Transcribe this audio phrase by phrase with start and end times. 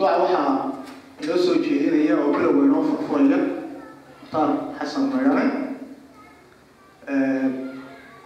[0.00, 0.72] mawduuca waxaa
[1.22, 3.38] inoo soo jeedinaya oo bilowga inoo furfuraya
[4.20, 5.46] mukhtaar xasan maydhane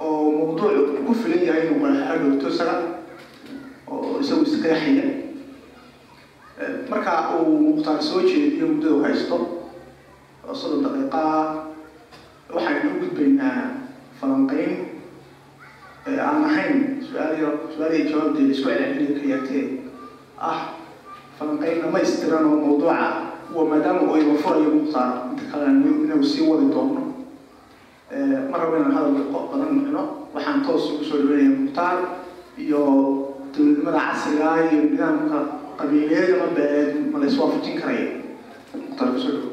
[0.01, 2.77] oo mawduucu ku filan yahay inuu qaraxa dhowto isaga
[3.91, 5.07] oo isagu isqeexaya
[6.91, 7.13] marka
[7.43, 9.37] uu mukhtaar soo jeediyo muddada u haysto
[10.47, 11.23] oo soddon daqiiqa
[12.55, 13.83] waxaynu u gudbaynaa
[14.21, 14.73] falanqeyn
[16.07, 19.64] aan ahayn su'aaliyo su'aalihi jawaabteeda isku celceliniyo ka yartee ah falanqeyn
[21.94, 22.98] dhamaystiran oo mawduuca
[23.56, 27.02] wa maadaama uu iba furayo mukhtaar inta kalena inuu sii wadi doono
[28.52, 29.14] ma rabo inaan hadal
[29.52, 30.02] badan micno
[30.34, 31.98] waxaan toos ugu soo dhaweynaya mukhtaar
[32.64, 32.82] iyo
[33.54, 35.38] dowladnimada casriga iyo nidaamka
[35.80, 38.08] qabiileed ama beeleed ma la iswaafajin karaya
[38.82, 39.48] mukhtaar kusoo dhawo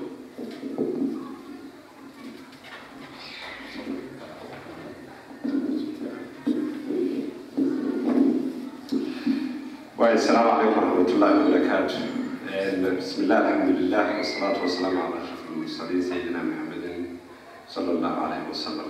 [10.15, 11.99] السلام عليكم ورحمة الله وبركاته
[12.81, 17.05] بسم الله الحمد لله والصلاة والسلام على أشرف المرسلين سيدنا محمد
[17.69, 18.89] صلى الله عليه وسلم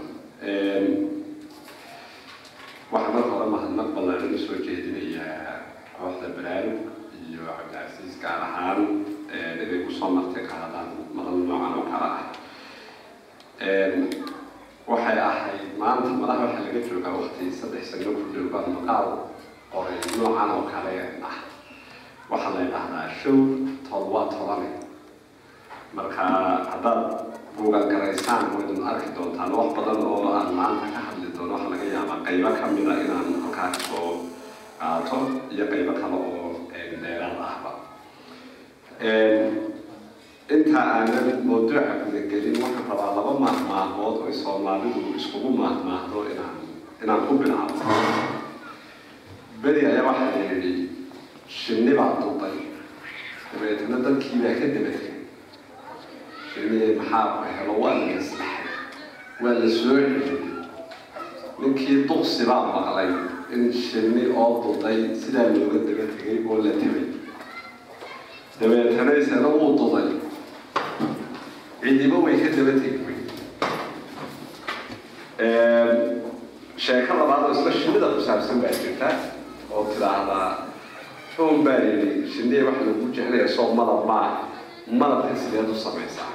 [2.95, 5.67] waxaan marka hore mahadnaq ballaaran usoo jeedinayaa
[5.99, 6.79] kooxda baraarug
[7.27, 8.81] iyo cabdicasiis gaar ahaan
[9.35, 12.23] inay kusoo martay ka hadlaan madal noocan oo kale ah
[14.91, 19.07] waxay ahayd maanta madaxa waxaa laga joogaa waqti saddex sano ku dhow baan maqaal
[19.75, 20.93] qoray noocan oo kale
[21.31, 21.37] ah
[22.32, 23.38] waxaa la yidhaahdaa show
[23.90, 24.70] tol waa tolane
[25.96, 26.24] marka
[26.72, 27.02] haddaad
[27.58, 31.86] buugan garaysaan waydun arki doontaan wax badan oo aan maanta ka hadli doono waxaa laga
[31.96, 34.10] yaabaa qaybo ka mida inaan halkaa ka soo
[34.80, 35.18] qaato
[35.54, 36.50] iyo qaybo kale oo
[37.04, 37.72] dheeraad ahba
[40.56, 46.56] inta aanan mawduuca gudagelin waxaan rabaa laba maahmaahood oo soomaalidu iskugu maahmaahdo inaan
[47.04, 47.76] inaan ku bilaabo
[49.64, 50.74] beri ayaa waxaa la yidhi
[51.60, 52.58] shinni baa duday
[53.54, 55.14] dabeetana dadkii baa ka dabatay
[56.54, 57.26] shinni maxaa
[57.58, 58.06] helo waa la
[59.44, 60.40] waa la soo celiyey
[61.62, 62.44] ninkii duqsi
[62.76, 63.10] maqlay
[63.56, 66.06] in shinni oo duday sidaa looga daba
[66.50, 67.06] oo la tabay
[68.60, 69.12] dabeetana
[69.58, 70.08] wuu duday
[71.82, 72.74] cidiba way ka daba
[76.84, 78.22] sheeko labaad oo isla shinnida ku
[78.64, 79.08] baa jirta
[79.74, 79.84] oo
[81.36, 84.40] xun baa yidhi shinniya waxa lagu jecelaya soo malab maaha
[85.02, 86.32] malabka sideed u samaysaa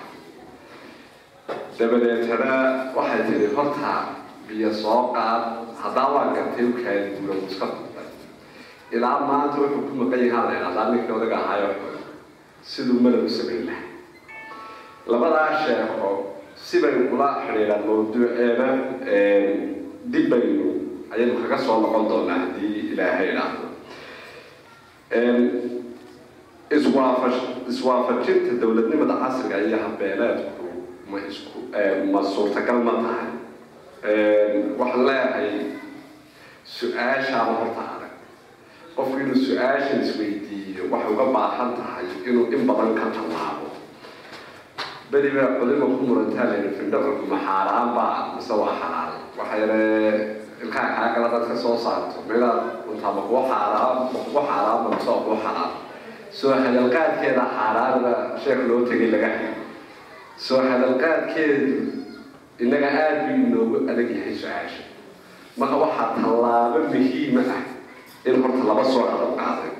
[1.79, 2.53] dabadeetana
[2.97, 3.93] waxay tidhi horta
[4.49, 5.43] biyo soo qaad
[5.83, 8.09] haddaa waa gartay u kaadi guura muska duday
[8.97, 11.69] ilaa maanta wuxuu ku maqan yahaa la idhahdaa ninkii odaga ahaayo
[12.71, 13.87] siduu malab u samayn lahay
[15.13, 16.09] labadaa sheeko
[16.69, 18.69] sibay ula xidhiidhaan mawduuceena
[20.13, 20.67] dib baynu
[21.13, 23.66] ayaynu kaga soo noqon doonaa haddii ilaahay idhaahdo
[27.71, 30.67] iswaafajinta dowladnimada casriga iyo habeeleedku
[31.11, 31.59] ma isku
[32.13, 33.31] ma suurtagal ma tahay.
[34.79, 35.51] Waxaan leeyahay
[36.67, 38.13] su'aashaaba horta adag
[38.97, 43.69] qofku inuu su'aashan isweydiiyo waxay uga baahan tahay inuu in badan ka tallaabo
[45.11, 47.39] beri baa culimo ku murantaa layidhi findhafarku ma
[47.95, 49.13] baa mise waa xalaal?
[49.39, 54.43] Waxaa yare ilkaha kaa kala dadka soo saarto meelaad untaa ma kuwa xaaraan ma kuwa
[54.49, 55.73] xaaraan ma mise waa kuwa xalaal
[56.39, 58.13] soo hadalqaadkeeda xaaraanba
[58.45, 59.53] sheekh loo tegay laga hayo
[60.47, 61.75] soo hadalqaadkeedu
[62.65, 64.83] innaga aada buu inoogu adag yahay su'aasha
[65.61, 67.63] marka waxaa tallaabo muhiima ah
[68.29, 69.73] in horta laba soo hadal qaaday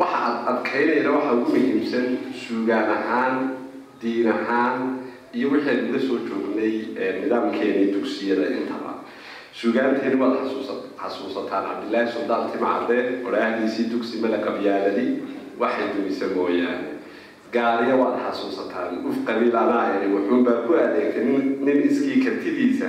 [0.00, 2.06] waxa ad adkaynayna waxaa ugu muhiimsan
[2.42, 3.34] suugaan ahaan
[4.02, 4.76] diin ahaan
[5.36, 6.74] iyo wixii aynu la soo joognay
[7.22, 8.92] nidaamkeenii dugsiyada intaba
[9.60, 12.98] suugaanteeni waad xasuusa xasuusataan cabdillaahi suldaan timcade
[13.28, 15.06] odhaahdiisii dugsi mala qabyaaladi
[15.62, 16.88] waxay dumisa mooyaane
[17.56, 21.24] gaariyo waad xasuusataan uf qabiil anaa ii wuxuunbaa ku adeegtay
[21.68, 22.86] nin iskii kartidiisa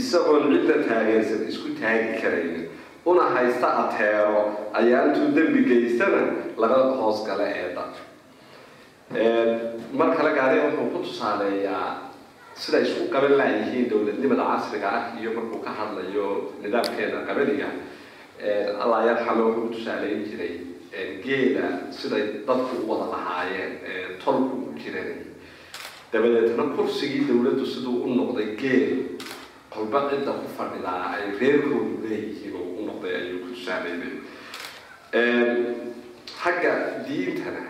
[0.00, 2.64] isagoon cidla taageersan isku taagi karaynin
[3.12, 4.40] una haysta ateero
[4.82, 6.20] ayaa intuu dembi geystana
[6.64, 7.84] laga hoos gala eedha
[9.98, 11.88] mar kale gaariya wuxuu ku tusaaleeyaa
[12.54, 16.26] sida isku qaban laayihiin dowladnimada casriga ah iyo markuu ka hadlayo
[16.62, 17.68] nidaamkeeda qabaniga
[18.82, 20.52] allah yarxame wuxuu tusaaleyn jiray
[21.24, 21.66] geeda
[21.98, 23.72] siday dadku u wada lahaayeen
[24.24, 25.10] tolku u jiran
[26.12, 28.92] dabadeetna kursigii dowladdu siduu u noqday geel
[29.74, 34.12] qolba cidda ku fadhidaa ay reerkoodu leeyihiin oo u noqday ayuu ku tusaaleynay.
[36.42, 36.72] Xagga
[37.06, 37.62] diintana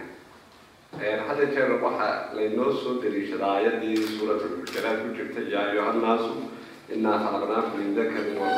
[0.98, 6.32] hadda jeer waxaa laynoo soo dariishadaa ayadii suuratulxujaraat ku jirta yaa ayuha nnaasu
[6.94, 8.48] inaa khalaqnaakum min dakarin wa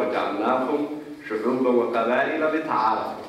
[0.00, 0.80] wajacalnaakum
[1.28, 3.22] shucuuban wa qabaa'ila litacaarafu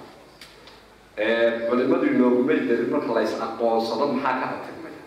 [1.69, 5.02] culimadu inoogumay darin marka la is aqoonsado maxaa ka ratimaya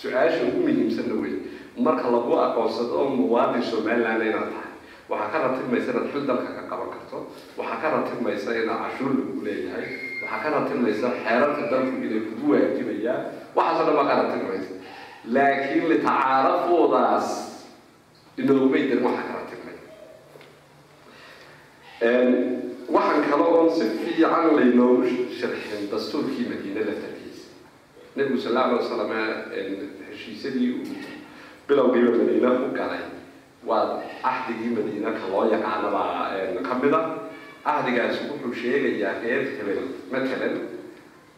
[0.00, 1.34] su'aasha ugu muhiimsanna wey
[1.76, 4.72] marka lagu aqoonsado oo muwaadin somaliland inaad tahay
[5.12, 7.18] waxaa ka ratibmaysa inaad xil dalka ka qaban karto
[7.58, 13.22] waxaa ka ratibmaysa inaad cashuur lagu leeyahay waxaa ka ratibmaysa xeerarka dalku inay kugu waajibayaan
[13.54, 14.72] waxaasoo dhan baa ka ratibmaysa
[15.34, 17.28] laakiin litacaarafoodaas
[18.38, 19.82] inoogumay darin waxaa ka ratibmaya
[22.94, 25.02] waxaan kale oon si fiican laynoogu
[25.38, 27.48] sharxin dastuurkii madiine laftarkiisa
[28.16, 29.10] nebigu sal alla alay wasalam
[30.10, 30.84] heshiisyadii uu
[31.68, 33.04] bilowgiiba madiina ku galay
[33.66, 37.19] waa cahdigii madiina ka loo yaqaanabaa a
[37.64, 39.80] cahdigaasi wuxuu sheegayaa reer hebel
[40.12, 40.54] matalan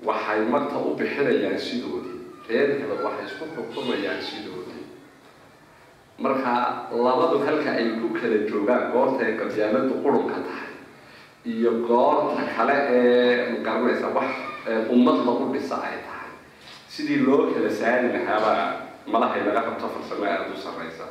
[0.09, 2.19] waxay magta u bixinayaan sidoodii.
[2.49, 4.85] Reer hebel waxay isku xukumayaan sidoodii.
[6.23, 6.53] Marka
[7.05, 10.73] labadu halka ay ku kala joogaan goorta ay qabyaaladu qurunka tahay
[11.53, 14.31] iyo goorta kale ee magaranaysa wax
[14.95, 16.31] ummad lagu dhisa ay tahay.
[16.93, 18.63] Sidii loo kala saari lahaabaa
[19.13, 21.07] malahay laga qabto farsamo aada u sarreysa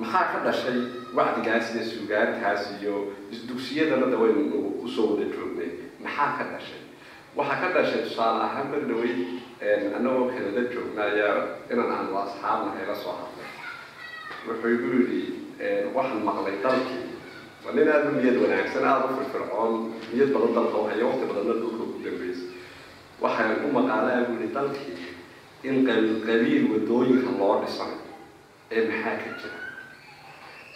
[0.00, 0.78] maxaa ka dhashay
[1.16, 2.94] wacdigaas iyo suugaantaas iyo
[3.32, 4.42] isdugsiyadana da waynu
[4.84, 5.70] u soo wada joognay
[6.04, 6.82] maxaa ka dhashay?
[7.38, 9.14] Waxaa ka dhashay tusaale ahaan bardhawey
[9.96, 11.36] annagoo kalala joogna ayaa
[11.72, 13.50] inan aanu asxaabna la soo hadlay.
[14.46, 15.22] Wuxuu igu yidhi
[15.96, 17.04] waxaan maqlay dalkii.
[17.64, 19.72] Waa nin aada u niyad wanaagsan aada u firfircoon.
[20.12, 22.48] Niyad badan dalka hayo waqti badanna dhulka ku dambeysay.
[23.22, 24.96] Waxaan u maqaalaa buu yihi dalkii
[25.68, 25.76] in
[26.26, 27.92] qabiil waddooyinka loo dhisay
[28.74, 29.58] ee maxaa ka jira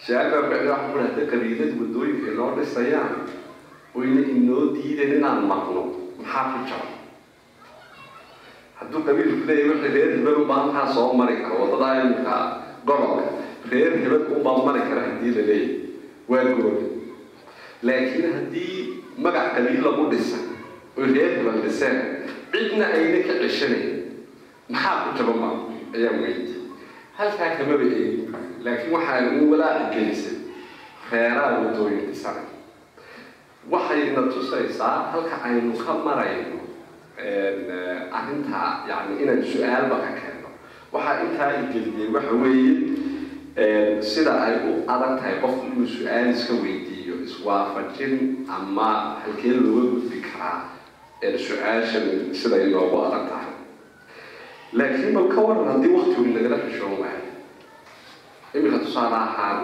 [0.05, 3.13] su'aal baa bacda waxa ku hadda qabiilada waddooyinka loo dhisayaan
[3.99, 5.81] oyna inoo diidan inaan maqno
[6.19, 6.87] maxaa ku jira
[8.79, 12.35] hadduu qabiilku leeyahay wixii reer hebel unbaa halkaa soo mari kara waddadaa imika
[12.87, 13.23] gobolka
[13.71, 15.75] reer hebel unbaa mari kara haddii la leeyahay
[16.31, 16.85] waa gooni
[17.89, 18.75] laakiin haddii
[19.25, 20.43] magac qabiil lagu dhisay
[20.97, 21.97] oy reer hebel dhiseen
[22.53, 23.87] cidna ayna ka ceshanayn
[24.73, 25.49] maxaa ku jaba ma
[25.97, 26.53] ayaan weydi
[27.19, 28.27] halkaa kamaba eegin
[28.63, 30.37] laakiin waxaa u walaaci gelisay
[31.11, 32.47] reeraha wadooyin dhisanay
[33.71, 36.59] waxayna tusaysaa halka aynu ka marayno
[38.19, 40.49] arrintaa yani inaan su'aalba ka keenno
[40.93, 42.73] waxaa intaa igeliyey waxa weeye
[44.11, 48.13] sida ay u adag tahay qofku inuu su'aal iska weydiiyo iswaafajin
[48.57, 48.89] ama
[49.23, 50.59] halkee looga gudbi karaa
[51.47, 52.05] su'aashan
[52.41, 53.51] siday inoogu adag tahay.
[54.73, 57.28] Laakiin bal ka waran haddii waktigu nagala xishoon waayo
[58.89, 59.59] tusaale ahaan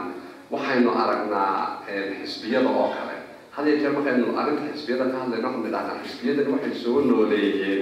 [0.54, 1.82] waxaynu aragnaa
[2.22, 3.16] xisbiyada oo kale.
[3.56, 7.82] Had iyo jeer markaynu arrinta xisbiyada ka hadlayno waxaan idhahnaa xisbiyadani waxay soo nooleeyeen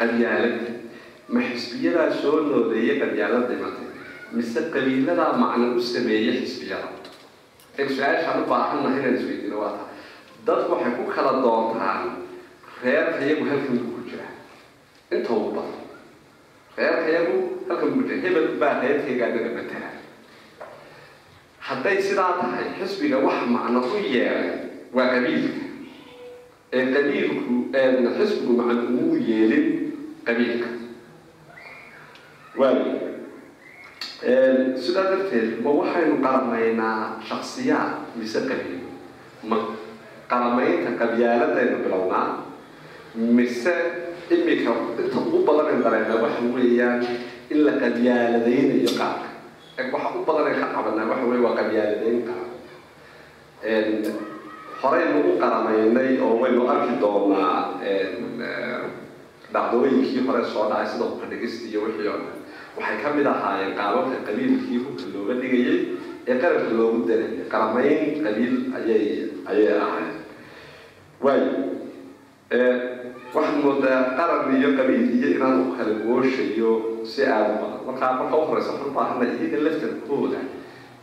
[0.00, 0.70] qabyaalada
[1.34, 3.86] ma xisbiyadaa soo nooleeyay qabyaalad dhimatay
[4.36, 6.88] mise qabiiladaa macno u sameeyey xisbiyada?
[7.78, 9.94] Ee su'aashaan u baahannahay inaan isweydiino waa tahay
[10.46, 12.02] dadku waxay ku kala doontaan
[12.84, 14.26] reerka iyagu halkan ku jira.
[15.14, 15.80] Inta ugu badan
[16.78, 17.36] reerka iyagu
[17.68, 18.16] halkan ku jira.
[18.24, 19.88] Hebel baa reerkayga anaga matala
[21.68, 24.50] hadday sidaa tahay xisbiga wax macno u yeelay
[24.96, 25.60] waa qabiilka.
[26.76, 27.54] Ee qabiilku
[28.18, 29.66] xisbigu macno umuu yeelin
[30.26, 30.68] qabiilka.
[32.58, 32.84] Waayo
[34.84, 36.98] sidaa darteed ma waxaynu qaramaynaa
[37.28, 38.80] shaksiyaad mise qabiil?
[39.50, 39.56] Ma
[40.30, 42.26] qaramaynta qabyaaladaynu bilownaa?
[43.36, 43.74] Mise
[44.34, 44.72] imika
[45.02, 45.80] inta ugu badan in
[46.24, 47.00] waxa weeyaan
[47.52, 49.28] in la qabyaaladaynayo qaabka
[49.78, 52.50] waxa u badan ee ka qabanaa waxa weye waa qabyaaladayn qaran
[54.82, 57.78] horeynu u qaramaynay oo waynu arki doonaa
[59.54, 62.36] dhacdooyinkii hore soo dhacay sida hubkadhigista iyo wixii oo dhan.
[62.76, 65.78] Waxay ka mid ahaayeen qaababka qabiilkii hubka looga dhigayay
[66.30, 69.06] ee qaranka loogu darayay qaramayn qabiil ayay
[69.50, 70.14] ayay ahayd
[71.24, 71.50] waayo
[73.34, 76.70] waxaad moodaa qaran iyo qabiil iyo inaan u kala gooshayo
[77.04, 80.40] si aada badan markaa marka u horeysa waxaan u baahanay iyaga laftarkooda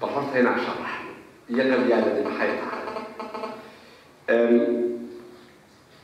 [0.01, 1.11] bal horta inaan sharaxno
[1.51, 2.83] iyo qabyaaladi maxay tahay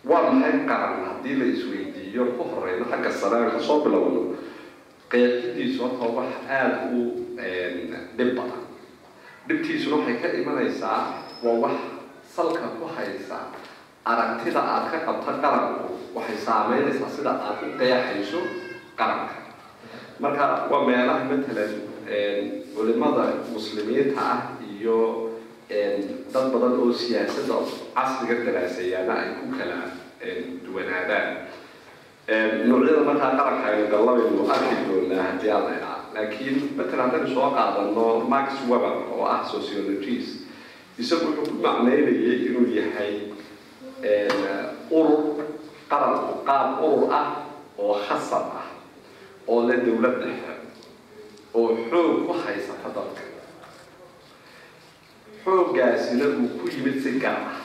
[0.09, 4.21] waa maxay qaran haddii la isweydiiyo ku horeyno xagga saraan ka soo bilowno
[5.11, 6.99] qeexidiisu horta wax aada u
[8.17, 8.63] dhib badan
[9.47, 10.99] dhibtiisuna waxay ka imanaysaa
[11.43, 11.77] waa wax
[12.35, 13.37] salka ku haysa
[14.05, 18.39] aragtida aad ka qabta qaranku waxay saameynaysaa sida aad u qeexayso
[18.99, 19.35] qaranka
[20.21, 21.73] marka waa meelaha matalan
[22.75, 24.97] culimada muslimiinta ah iyo
[26.33, 27.55] dad badan oo siyaasadda
[27.95, 29.79] casriga daraasayaana ay ku kala
[30.65, 31.29] duwanaadaan.
[32.69, 38.05] Noocyada markaa qaranka aynu gallabaynu arki doonaa haddii aan laydhaa laakiin matalan haddaynu soo qaadano
[38.33, 40.45] max weber oo ah sociologist
[41.01, 43.13] isagu wuxuu ku macneynayay inuu yahay
[44.91, 45.21] urur
[45.91, 47.27] qaranku qaab urur ah
[47.79, 48.60] oo khasab ah
[49.47, 50.53] oo le dowlad dhexe
[51.53, 53.23] oo xoog ku haysata dadka
[55.43, 57.59] xooggaasina uu ku yimid si gar ah.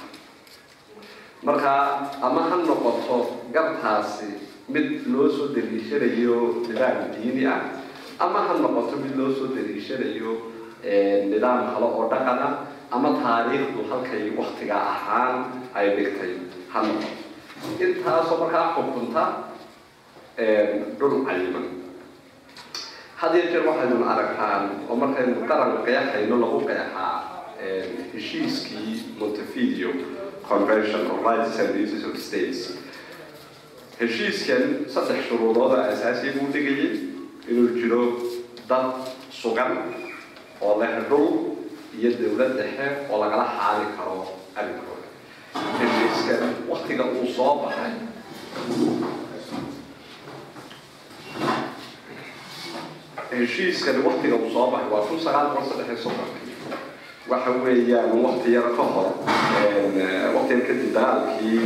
[1.44, 1.72] Marka
[2.22, 4.26] ama ha noqoto gartaasi
[4.68, 7.60] mid loo soo daliishanayo nidaam diini ah
[8.18, 10.32] ama ha noqoto mid loo soo daliishanayo
[11.30, 12.54] nidaam kale oo dhaqan ah
[12.90, 15.34] ama taariikhdu halkay waktiga ahaan
[15.76, 16.32] ay dhigtay
[16.72, 17.14] ha noqoto.
[17.84, 19.22] Intaasoo markaa xukunta
[20.98, 21.66] dhul cayiman
[23.16, 27.14] had jeer waxaynu aragtaan oo markaynu qaran qeexayno lagu qeexaa
[28.14, 29.90] heshiiskii montevideo
[30.48, 32.60] convention of rights and of states.
[34.00, 34.62] Heshiiskan
[34.94, 36.92] saddex shuruudood oo asaasiya buu dhigayay
[37.50, 38.02] inuu jiro
[38.68, 38.92] dad
[39.40, 39.72] sugan
[40.60, 41.56] oo leh dhul
[41.98, 44.16] iyo dowlad dhexe oo lagala xaali karo
[44.52, 45.08] arrinkooda
[45.80, 47.92] heshiiskan waktiga uu soo baxay
[53.38, 56.54] heshiiskani waktiga uu soo baxay waa kun sagaal boqol saddex iyo soddonkii
[57.30, 59.08] waxa weeyaan wakti yar ka hor
[60.36, 61.64] wakti yar kadib dagaalkii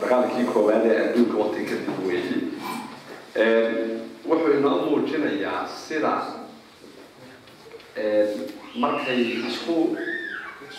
[0.00, 2.40] dagaalkii koowaad ee adduunka wakti kadib weeyey
[4.28, 6.12] wuxuu inoo muujinayaa sida
[8.82, 9.76] markay isku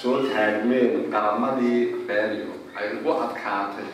[0.02, 3.90] soo taagmeen qaramadii beelyo ay ugu adkaatay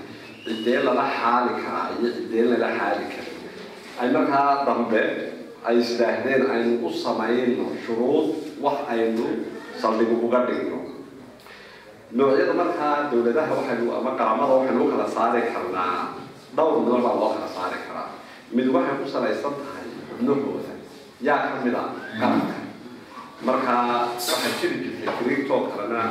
[0.45, 3.28] ciddee lala xaali karaa iyo ciddee lala xaali karin
[4.01, 5.01] ay markaa dambe
[5.67, 8.27] ay isdhaahdeen aynu u samayno shuruud
[8.63, 9.25] wax aynu
[9.81, 10.79] saldhig uga dhigno.
[12.17, 15.97] Noocyada markaa dowladaha waxaynu ama qaramada waxaynu u kala saari karnaa
[16.55, 18.09] dhowr midal baa loo kala saari karaa.
[18.55, 20.73] Mid waxay ku salaysan tahay xubnahooda
[21.27, 21.83] yaa ka mid a
[22.19, 22.55] qaranka.
[23.47, 23.83] Markaa
[24.15, 26.01] waxaa jiri jirtay greegtoo kalena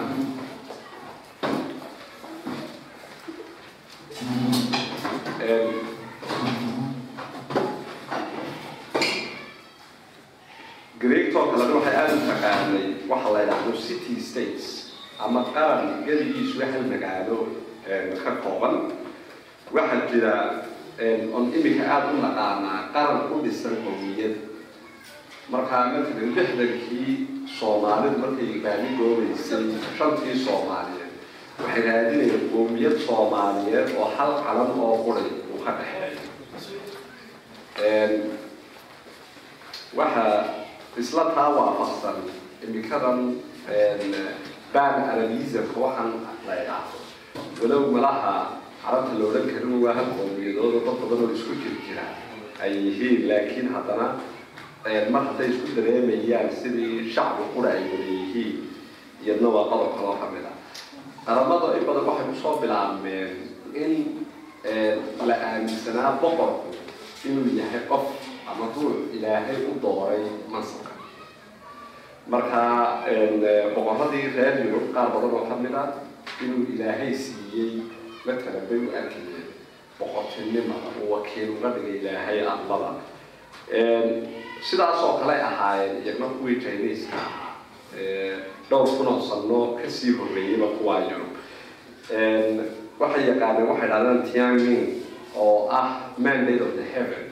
[11.01, 14.65] greegtoo kalena waxay aada u taqaanay waxa la yidhaahdo city states.
[15.25, 17.39] Ama qaran geligiisu hal magaalo
[18.25, 18.75] ka kooban.
[19.75, 20.35] Waxaa jira
[21.37, 24.35] on imika aada u naqaanaa qaran u dhisan qowmiyad.
[25.53, 27.13] Markaa matalan lixdankii
[27.59, 29.65] soomaalidu markay baadi goobaysay
[29.99, 31.13] shantii soomaaliyeed
[31.63, 36.21] waxay raadinayeen qowmiyad soomaaliyeed oo hal calan oo quray uu ka dhexeeyo
[39.97, 40.45] waxaa
[40.97, 42.17] isla taa waafaqsan
[42.65, 43.37] imikadan
[44.73, 46.13] ban arabismka waxaan
[46.47, 46.99] la idhaahdo
[47.63, 48.35] walow malaha
[48.85, 51.99] carabta la odhan karin waa hal qowmiyadooda dad badan oo isku jir
[52.63, 54.07] ay yihiin laakiin haddana
[55.13, 58.57] mar hadday isku dareemayaan sidii shacbi qura ay wada yihiin
[59.25, 60.57] iyadna waa qodob kaloo ka mid ah
[61.27, 63.31] qaramada in badan waxay ku soo bilaabmeen
[63.75, 63.93] in
[65.29, 66.69] la aaminsanaa boqorku
[67.29, 68.05] inuu yahay qof
[68.51, 70.93] ama ruux ilaahay u dooray mansabka
[72.33, 72.61] marka
[73.75, 75.89] boqoradii reer yurub qaar badan oo ka mid ah
[76.45, 77.73] inuu ilaahay siiyey
[78.27, 79.47] matalan bay u arkayeen
[79.99, 82.91] boqortinimada uu wakiil uga dhigay ilaahay aqbada
[84.69, 87.53] sidaas oo kale ahaayeen iyagna kuwii chineiska ahaa
[88.71, 91.33] dhowr kun oo ka sii horreeyeyba kuwaa yurub
[93.01, 94.87] waxay yaqaaneen waxay dhahdeen tianming
[95.37, 95.87] oo ah
[96.19, 97.25] mandate of the heaven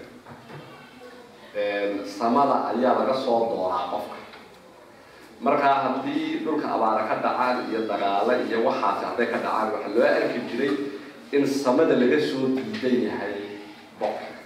[2.18, 4.16] samada ayaa laga soo dooraa qofka.
[5.40, 10.04] Markaa haddii dhulka abaara ka dhacaan iyo dagaalo iyo waxaasi hadday ka dhacaan waxaa loo
[10.18, 10.72] arki jiray
[11.36, 13.36] in samada laga soo diidan yahay
[14.00, 14.40] boqorka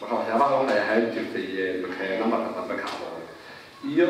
[0.00, 1.46] marka waxyaabaha waxay ahaan jirtay
[1.82, 3.22] makeeno marka dambe ka adoon
[3.90, 4.08] iyo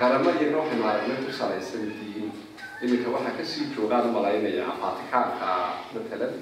[0.00, 2.28] qaramo iyagna waxaynu aragnay ku salaysan diin.
[2.84, 5.48] Iminka waxaa ka sii joogaan malaynayaa fatikaanka
[5.92, 6.32] matalan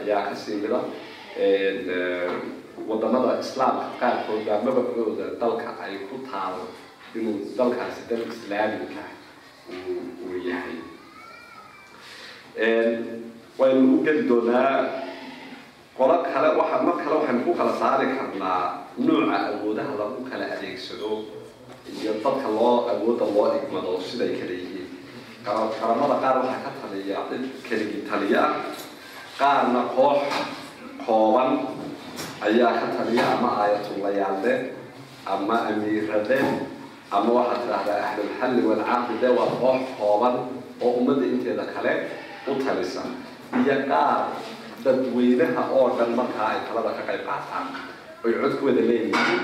[0.00, 0.80] ayaa ka sii mida
[2.88, 6.64] waddamada islaamka qaarkood baa mabacooda dalka ay ku taalo
[7.18, 9.02] inuu dalkaasi dal islaamika
[10.24, 10.76] uu yahay
[13.58, 14.84] waynu u geli doonaa
[15.98, 18.62] qolo kale waxa mar kale waxaynu ku kala saari karnaa
[19.06, 21.10] nuuca awoodaha lagu kala adeegsado
[22.00, 24.88] iyo dadka loo awooda loo igmado siday kala yihiin
[25.44, 28.54] qaramada qaar waxaa ka taliya cid keligii taliya ah
[29.40, 30.20] qaarna koox
[31.06, 31.50] kooban
[32.48, 34.52] ayaa ka taliya ama aayatullayaale
[35.34, 36.38] ama amiirade
[37.16, 40.34] ama waxaad tidhaahdaa ahlulxalli walcaaqide waa koox kooban
[40.84, 41.92] oo ummadda inteeda kale
[42.50, 43.02] u talisa.
[43.60, 44.20] Iyo qaar
[44.84, 47.66] dadweynaha oo dhan markaa ay talada ka qayb qaataan
[48.24, 49.40] oy cod ku wada leeyihiin.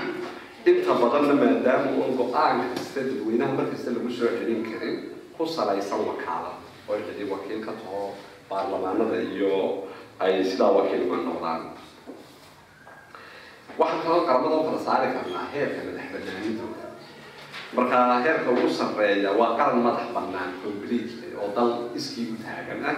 [0.69, 4.95] Inta badanna maadaama uun go'aan kasta dadweynaha markasta lagu soo celin karin
[5.37, 6.57] ku salaysan wakaalad
[6.89, 8.01] oo cidi wakiil ka taho
[8.49, 9.51] baarlamaanada iyo
[10.23, 11.61] ay sidaa wakiil uga noqdaan
[13.79, 16.85] waxaan kaloo qaramada u kala saari karnaa heerka madax banaanidooda
[17.75, 22.97] marka heerka ugu sarreeya waa qaran madax banaan completely oo dal iskii taagan ah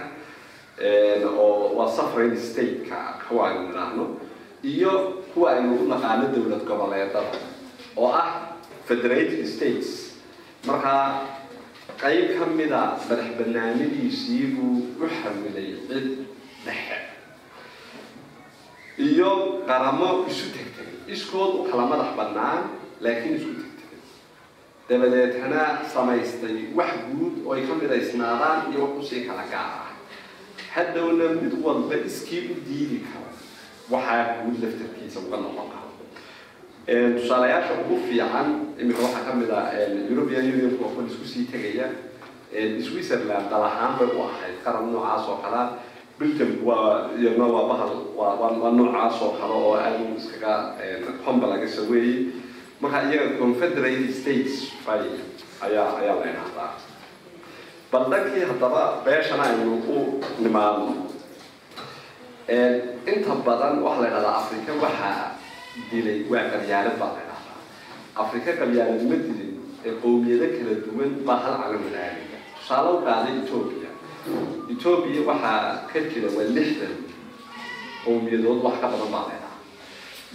[1.32, 4.04] oo waa suffering state-ka kuwa aynu nidhaahno
[4.72, 4.92] iyo
[5.34, 7.38] kuwa aynu u naqaano dowlad goboleedada
[7.96, 8.28] oo ah
[8.88, 9.88] federated states.
[10.66, 10.94] Marka
[12.02, 16.06] qayb ka mida madax banaanidiisii buu u xawilay cid
[16.66, 16.96] dhexe
[18.98, 22.60] iyo qaramo isu tegtegay iskood kala madax bannaan
[23.04, 24.00] laakiin isku tegtegay
[24.88, 25.62] dabadeetana
[25.92, 29.90] samaystay wax guud oo ay ka midaysnaadaan iyo wax u sii kala gaar ah
[30.76, 33.28] hadhowna mid walba iskii u diidi karo.
[33.92, 35.88] Waxaa guud laftarkiisa uga noqon karo.
[37.16, 39.72] Tusaalayaasha ugu fiican imika waxaa ka mid ah
[40.12, 41.88] european union waa kuwan isku sii tegaya.
[42.86, 45.64] Switzerland dal ahaan bay u ahayd qaran noocaas oo kalea
[46.18, 50.54] belgium waa iyadna waa bahal waa waa noocaas oo kale oo aad iskaga
[51.24, 52.16] xomba laga saweeyey
[52.80, 54.54] marka iyaga confederated states
[54.86, 55.04] bay
[55.66, 56.70] ayaa ayaa la idhahdaa
[57.92, 59.96] bal dhankii haddaba beeshana aynu u
[60.44, 60.88] nimaadno
[63.12, 65.36] inta badan waxaa la idhahdaa afrika waxaa
[65.90, 67.58] dilay waa qabyaalad baa la idhahdaa
[68.24, 69.52] afrika qabyaalad ma dilin
[69.86, 73.85] ee qowmiyado kala duwan baa hal calan wadaagaya tusaale u qaaday etoobiya
[74.72, 76.94] etoobiya waxaa ka jira waa lixdan
[78.04, 79.58] qowmiyadood wax ka badan baa la idhahaa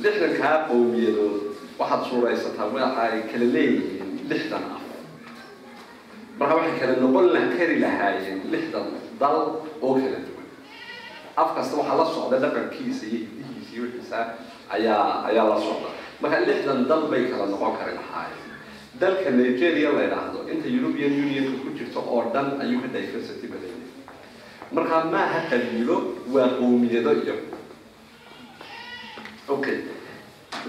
[0.03, 1.35] lixdankaa qowmiyadood
[1.79, 4.83] waxaad suuraysataa waxa ay kala leeyihiin lixdan af
[6.39, 8.87] marka waxay kala noqon la kari lahaayeen lixdan
[9.21, 9.37] dal
[9.85, 10.47] oo kala duwan.
[11.41, 14.19] Af kasta waxaa la socda dhaqankiisa iyo hidihiisa iyo wixiisa
[14.75, 15.89] ayaa ayaa la socda.
[16.21, 18.39] Marka lixdan dal bay kala noqon kari lahaayeen.
[19.01, 23.70] Dalka nigeria la yidhaahdo inta european unionka ku jirto oo dhan ayuu ka diversity badan
[24.71, 25.97] yahay marka maaha qabiilo
[26.33, 27.35] waa qowmiyado iyo
[29.47, 29.77] okay.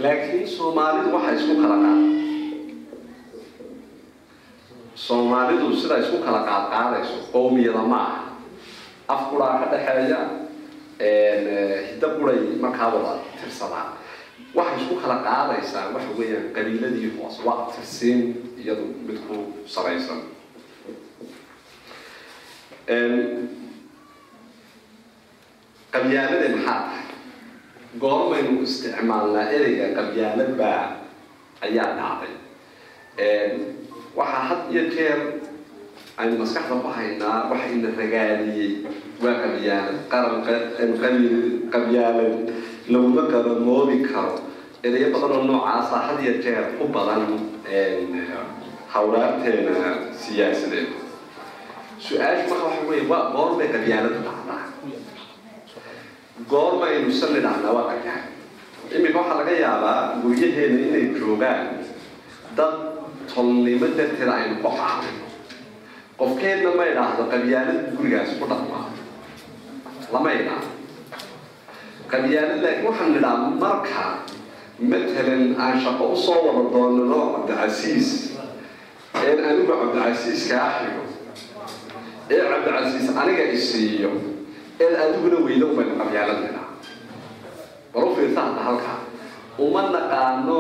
[0.02, 2.00] Laakiin soomaalidu waxay isku kala qaad
[4.94, 8.00] soomaalidu sida isku kala qaadqaadayso qowmiyada ma.
[8.02, 8.22] Aha
[9.08, 10.20] af quraa ka dhexeeya
[11.88, 13.88] hiddo quray markaa wada tirsadaan
[14.56, 18.20] waxay isku kala qaadaysaa waxa weeyaan qabiiladii hoose waa tirsiin
[18.62, 19.36] iyadu mid ku
[19.74, 20.20] salaysan
[25.92, 26.80] qabyaalada maxaa?
[26.88, 27.04] Tahay
[28.02, 30.84] goormaynu isticmaalnaa ereyga qabyaalad baa
[31.66, 32.34] ayaa dhacday.
[34.18, 35.18] Waxaa had iyo jeer
[36.20, 38.70] aynu maskaxda ku haynaa waxa ina ragaaliyey
[39.22, 42.34] waa qabyaalad qaran qabiil qabyaalad
[42.92, 44.36] laguma qaramoobi karo.
[44.86, 47.22] Ereyo badan oo noocaasa had iyo jeer ku badan
[48.92, 49.72] hawlaarteena
[50.22, 50.90] siyaasadeed.
[52.04, 54.60] Su'aashu marka waxa weeye waa goormay qabyaaladu dhacdaa
[56.50, 58.30] goormaynu san nidhahnaa waa qabyaalad
[58.96, 61.66] iminka waxaa laga yaabaa guryaheena inay joogaan
[62.56, 62.74] dad
[63.34, 65.24] tolnimo darteeda aynu ku caawino
[66.20, 68.86] qofkeenna ma idhaahdo qabyaalad gurigaasi ku dhaqmaa
[70.12, 70.70] lama idhaahdo
[72.12, 74.04] qabyaalad laakiin waxaan nidhaa marka
[74.92, 78.08] matalan aan shaqo u soo wada doonano cabdicasiis
[79.28, 81.02] een anigu cabdicasiis kaa xigo
[82.34, 84.10] ee cabdicasiis aniga isiiyo
[84.82, 86.68] eed adiguna weydo ubaynu qabyaalad nidhaa
[87.94, 88.98] bal fiirsa halkaa
[89.64, 90.58] uma naqaano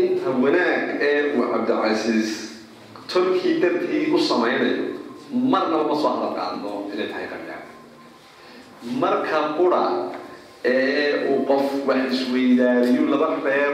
[0.00, 2.32] inta wanaag ee uu cabdicasiis
[3.12, 4.84] tolkii dartii u samaynayo
[5.52, 7.70] marnaba ma soo hadalqaadno inay tahay qabyaalad
[9.02, 9.84] marka qura
[10.64, 13.72] ee uu qof wax isweydaariyo laba reer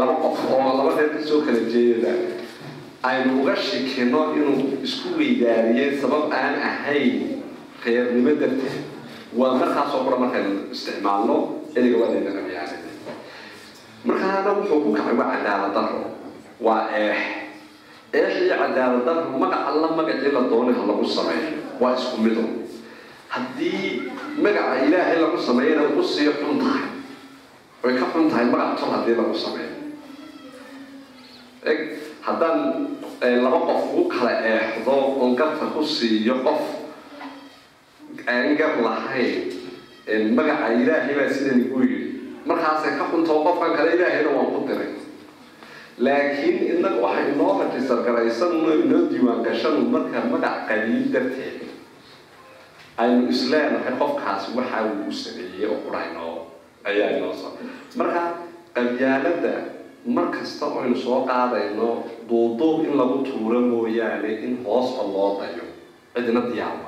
[0.00, 2.12] laba qof oo laba reer ka soo kala jeeda
[3.10, 7.14] aynu uga shikino inuu isku weydaariyey sabab aan ahayn
[7.84, 8.76] reernimo darteed
[9.36, 11.36] waa markaasoo qura markaynu isticmaalno
[11.76, 12.82] ereyga waa layna qabyaalad
[14.08, 16.00] markaana wuxuu ku kacay waa cadaalad daro
[16.66, 17.18] waa eex
[18.18, 22.44] eex iyo cadaalad daro magac alla magacii la doonay ha lagu sameeyo waa isku mido
[23.28, 24.08] haddii
[24.44, 26.86] magaca ilaahay lagu sameeyana ugu sii xun tahay
[27.84, 29.72] way ka xun tahay magac tol haddii lagu sameeyo
[31.70, 31.78] eg
[32.26, 32.58] haddaan
[33.44, 36.62] laba qof ugu kala eexdo oon garta ku siiyo qof
[38.28, 39.48] aan gar lahayn
[40.36, 42.08] magaca ilaahay baa sidan igu yidhi.
[42.48, 44.92] Markaasay ka xuntao qofkan kale ilaahayna waan ku diray.
[45.98, 48.52] Laakiin innaga waxay inoo rajistar garaysan
[48.84, 51.58] inoo diiwaan gashan marka magac qabiil darteed.
[52.98, 56.34] Aynu isleenahay qofkaasi waxa uu sameeyey oo qura inoo
[56.88, 57.48] ayaa inoo sa
[58.00, 58.22] marka
[58.76, 59.54] qabyaaladda
[60.08, 61.88] mar kasta oynu soo qaadayno
[62.28, 65.64] duuduub in lagu tuuro mooyaane in hoosba loo dayo.
[66.14, 66.87] Cidna diyaar maaha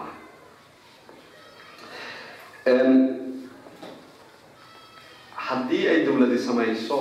[5.37, 6.99] haddii ay dowladi samayso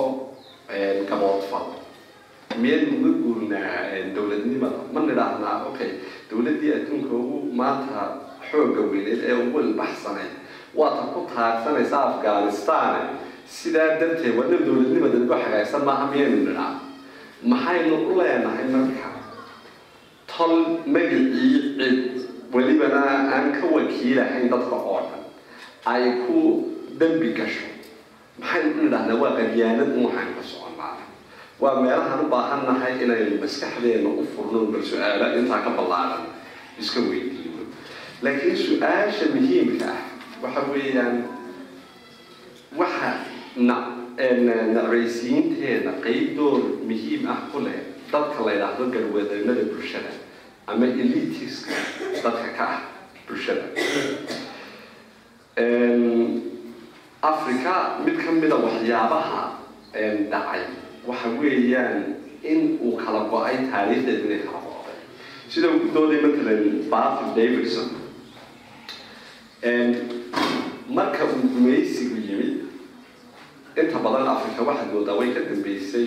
[1.08, 1.66] gaboodfal
[2.60, 3.82] miyaynu uga guurnaa
[4.16, 5.90] dowladnimada ma nidhaahnaa okay
[6.30, 8.00] dowladdii adduunka ugu maanta
[8.50, 10.32] xoogga weyneed ee ugu ilbaxsanayd
[10.78, 12.94] waata ku taagsanaysa afghanistan.
[13.58, 16.72] Sidaa darteed waa dhan dowladnimada uga hagaagsan maaha miyaynu nidhaa.
[17.52, 19.08] Maxaynu u leenahay marka?
[20.30, 20.54] Tol
[20.94, 21.98] magacii cid.
[22.54, 23.02] Welibana
[23.34, 25.19] aan ka wakiilahayn dadka oo dhan
[25.86, 26.36] ay ku
[27.00, 27.66] dembi gasho.
[28.40, 30.96] Maxaynu u nidhahnaa waa qabyaanad un waxaynu ka soconnaa
[31.60, 36.24] waa meelahaan u baahan nahay inaynu maskaxdeena u furno bal su'aala intaa ka ballaaran
[36.80, 37.62] iska weydiino.
[38.24, 40.00] Laakiin su'aasha muhiimka ah
[40.42, 41.16] waxa weeyaan
[42.80, 43.10] waxa
[43.56, 43.76] na
[44.76, 47.80] nacbaysiinteeda qeybdood muhiim ah ku leh
[48.12, 50.12] dadka la yidhaahdo garwadanada bulshada
[50.66, 51.72] ama elitiska
[52.24, 52.80] dadka ka ah
[53.28, 53.64] bulshada
[57.22, 59.42] africa mid ka mida waxyaabaha
[60.30, 60.62] dhacay
[61.06, 64.98] waxa weeyaan in uu kala go'ay taariikhdeedu inay kala go-day
[65.52, 67.88] sida uu ku dooday matalan basil davidson.
[70.88, 72.52] Marka uu gumaysigu yimid
[73.76, 76.06] inta badan africa waxaad moodaa way ka dambeysay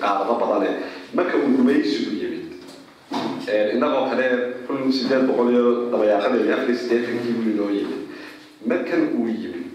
[0.00, 0.70] qaarado badane
[1.14, 2.44] marka uu gumaysigu yimid
[3.74, 4.26] innagoo kale
[4.66, 6.70] kun sideed boqol iyo dabayaaqadeedi afar
[7.34, 8.03] buu inoo yimid
[8.66, 9.66] markan uu yimid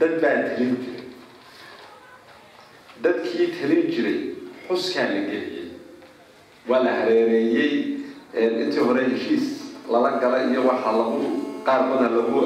[0.00, 1.04] dad baa talin jiray
[3.04, 4.18] dadkii talin jiray
[4.68, 5.68] xuskaa la geliyey
[6.68, 7.72] waa la hareereeyey
[8.42, 9.46] intii hore heshiis
[9.92, 11.20] lala gala iyo waxa lagu
[11.66, 12.40] qaarkooda lagu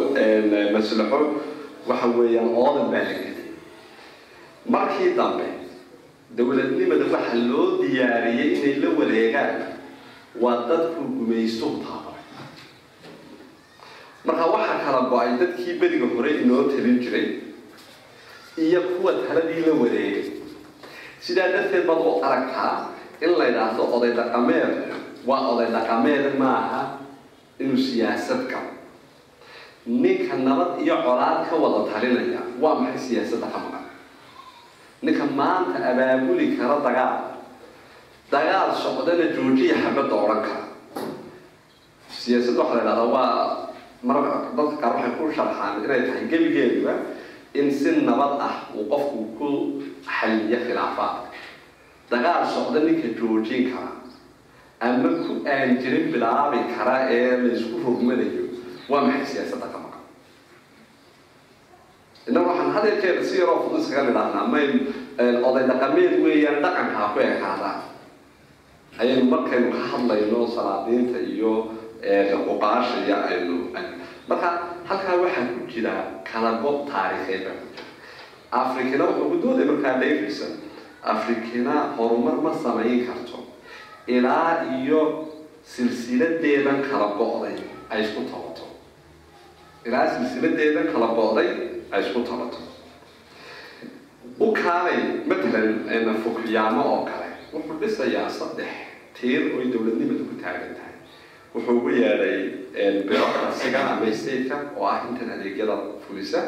[0.74, 1.20] maslaxo
[1.88, 3.48] waxa weeyaan oodan baa la geliyey
[4.74, 5.46] markii dambe
[6.37, 9.55] dowladnimada waxa loo diyaariyey inay la wareegaan
[10.42, 11.66] waa dadku gumaysto
[14.24, 17.26] taabaray marka waxaa kala go'ay dadkii beriga hore inoo talin jiray
[18.56, 20.30] iyo kuwa taladii la wareegay.
[21.20, 22.88] Sidaa darteed baad u aragtaa
[23.20, 24.92] in la yidhaahdo oday dhaqameed
[25.26, 26.98] waa oday dhaqameed maaha
[27.58, 28.70] inuu siyaasad galo
[29.87, 33.84] ninka nabad iyo colaad ka wada talinaya waa maxay siyaasadda ka maqan
[35.02, 37.16] ninka maanta abaabuli kara dagaal
[38.32, 40.64] dagaal socdana joojiya xabadda odhan kara.
[42.08, 43.63] Siyaasadda waxaa la yidhahdaa waa
[44.09, 46.95] marka dadka qaar waxay ku sharxaan inay tahay gebigeeduba
[47.59, 49.49] in si nabad ah uu qofku ku
[50.17, 51.29] xaliyo khilaafaadka
[52.11, 53.93] dagaal socda ninka joojin kara
[54.87, 58.45] ama ku aan jirin bilaabi kara ee laysku rogmanayo
[58.90, 60.03] waa maxay siyaasadda ka maqan?
[62.29, 64.67] Innaga waxaan had iyo jeer si yaroo fudud iskaga nidhaahnaa may
[65.49, 67.79] oday dhaqameed weeyaan dhaqankaa ku ekaadaan
[69.01, 71.53] ayaynu markaynu ka hadlayno salaadiinta iyo
[73.29, 73.57] aynu
[74.29, 74.49] marka
[74.88, 75.95] halkaa waxaa ku jira
[76.33, 77.85] kala gob taariikheed baa ku jira
[78.62, 80.53] afrikina wuxuu ku dooday markaa davidson
[81.12, 83.38] afrikina horumar ma samayn karto.
[84.07, 85.01] Ilaa iyo
[85.73, 87.57] silsiladeedan kala go-day
[87.90, 88.67] ay isku tabato.
[89.87, 91.51] Ilaa silsiladeedan kala go-day
[91.93, 92.61] ay isku tabato.
[94.40, 98.73] U kaalay matalan fukuyaamo oo kale wuxuu dhisayaa saddex
[99.21, 100.93] tiir oy dowladnimadu ku taagan tahay
[101.55, 102.38] wuxuu ugu yeedhay
[103.07, 106.40] bureaucracyga ama stateka oo ah intan adeegyada fulisa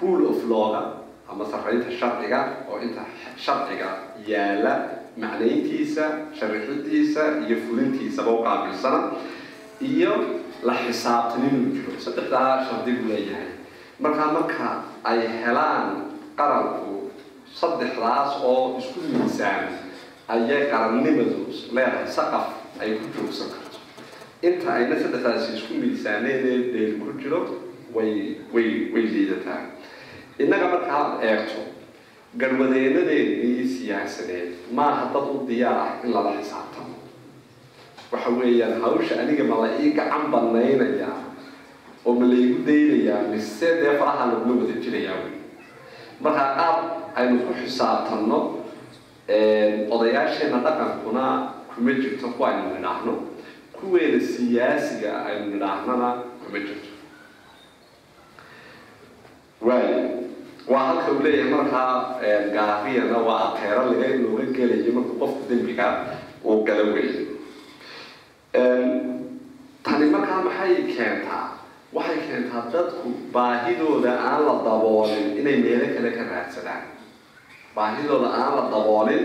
[0.00, 0.82] rule of lawga
[1.30, 3.02] ama sarreynta sharciga oo inta
[3.44, 3.88] sharciga
[4.32, 4.72] yaalla
[5.22, 6.04] macnayntiisa
[6.38, 9.00] sharixidiisa iyo fulintiisaba u qaabilsana
[9.80, 10.12] iyo
[10.66, 11.92] la xisaabtan inuu jiro.
[12.04, 13.48] Saddexdaa shardi buu leeyahay.
[14.00, 14.68] Markaa marka
[15.10, 15.88] ay helaan
[16.38, 16.92] qaranku
[17.60, 19.64] saddexdaas oo isku miisaan
[20.32, 21.38] ayay qarannimadu
[21.76, 22.46] leedahay saqaf
[22.80, 23.65] ay ku joogsan karto
[24.48, 27.40] inta ayna saddexdaasi isku miisaaneenee deel ku jiro
[27.96, 28.10] way
[28.54, 29.60] way way liidataa
[30.42, 31.60] innaga markaad eegto
[32.40, 36.94] garwadeenadeennii siyaasadeed maaha dad u diyaar ah in lala xisaabtamo
[38.12, 41.16] waxa weeyaan hawsha aniga ma la ii gacan banaynayaa
[42.06, 45.34] oo ma laygu daynayaa mise dee faraha lagula wada jirayaa wey
[46.24, 46.76] markaa qaab
[47.22, 48.38] aynu ku xisaabtanno
[49.94, 51.24] odayaasheena dhaqankuna
[51.74, 53.14] kuma jirto kuwa aynu nidhaahno
[53.80, 56.08] kuweena siyaasiga aynu nidhaahnana
[56.44, 56.90] kuma jirto.
[59.60, 59.98] Waayo
[60.68, 61.92] waa halka uu leeyahay markaa
[62.56, 65.86] gaariyana waa ateero laga looga gelayo marka qofku dembiga
[66.44, 67.22] uu gala weeyo
[69.84, 71.44] tani markaa maxay keentaa?
[71.94, 76.82] Waxay keentaa dadku baahidooda aan la daboolin inay meelo kale ka raadsadaan.
[77.76, 79.24] Baahidooda aan la daboolin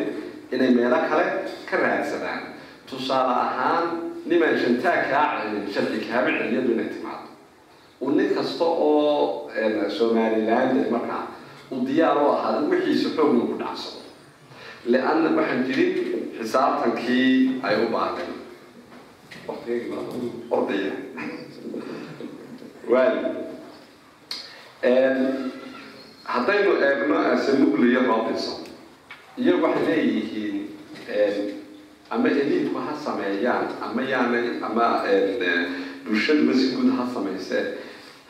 [0.53, 1.25] inay meelo kale
[1.69, 2.41] ka raadsadaan.
[2.89, 3.85] Tusaale ahaan
[4.25, 5.27] nimaan shantaa kaa
[5.73, 7.27] sharci kaama celiyadu inay timaado
[8.01, 9.51] uu nin kasta oo
[9.97, 11.23] somaliland markaa
[11.71, 13.99] uu diyaar u ahaada wixiisa xoogna ku dhacsado
[14.91, 15.93] lianna waxaan jirin
[16.37, 18.31] xisaabtankii ay u baahden
[20.55, 20.91] ordaya
[22.91, 23.21] waayo
[26.33, 28.59] haddaynu eegno asanugliyo robinson
[29.41, 30.57] iyagu waxay leeyihiin
[32.13, 34.85] ama eliidku ha sameeyaan ama yaanay ama
[36.05, 37.63] bulshaduba si guud ha samaysee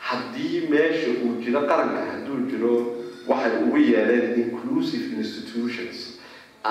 [0.08, 2.72] haddii meesha uu jiro qaranka hadduu jiro
[3.30, 5.98] waxay ugu yeeleen inclusive institutions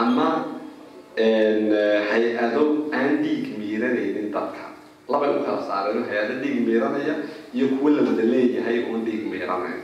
[0.02, 0.28] ama
[2.12, 4.66] hay'ado aan dhiig miiranaynin dadka
[5.12, 7.16] labay u kala saareen hay'ado dhiig miiranaya
[7.54, 9.82] iyo kuwo la wada leeyahay oon dhiig miiranayn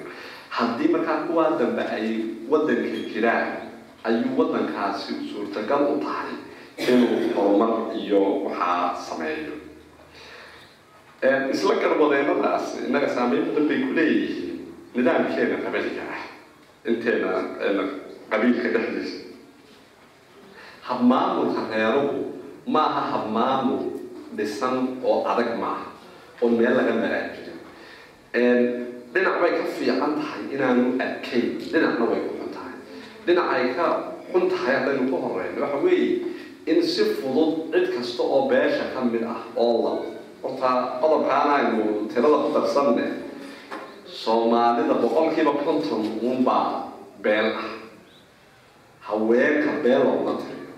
[0.58, 2.08] haddii markaa kuwaa dambe ay
[2.52, 3.48] waddanka jiraan
[4.08, 6.34] ayuu waddankaasi suurtagal u tahay
[6.78, 9.54] inuu horumar iyo waxaa sameeyo.
[11.54, 14.58] Isla garwadeenadaas innaga saameyn badan bay ku leeyihiin
[14.96, 16.22] nidaamkeena qabaliga ah
[16.90, 17.30] inteena
[18.32, 19.18] qabiilka dhexdiisa.
[20.88, 22.20] Habmaamulka reeruhu
[22.76, 23.84] maaha habmaamul
[24.38, 25.88] dhisan oo adag maaha
[26.42, 27.56] oo meel laga maraa jiro
[29.14, 31.46] dhinac bay ka fiican tahay inaanu adkayn.
[31.72, 32.76] Dhinacna way ku xun tahay.
[33.26, 33.86] Dhinac ay ka
[34.32, 36.14] xun tahay haddaynu ku horeyno waxa weeye
[36.68, 39.92] in si fudud cid kasta oo beesha ka mid ah oo la
[40.44, 40.70] horta
[41.02, 43.06] qodobkaan aynu tirada ku darsanne
[44.22, 46.92] soomaalida boqolkiiba konton uunbaa
[47.24, 47.70] beel ah.
[49.08, 50.74] Haweenka beel looma tiriyo.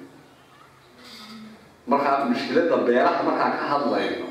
[1.89, 4.27] Markaa mushkilada beelaha markaan ka hadlayno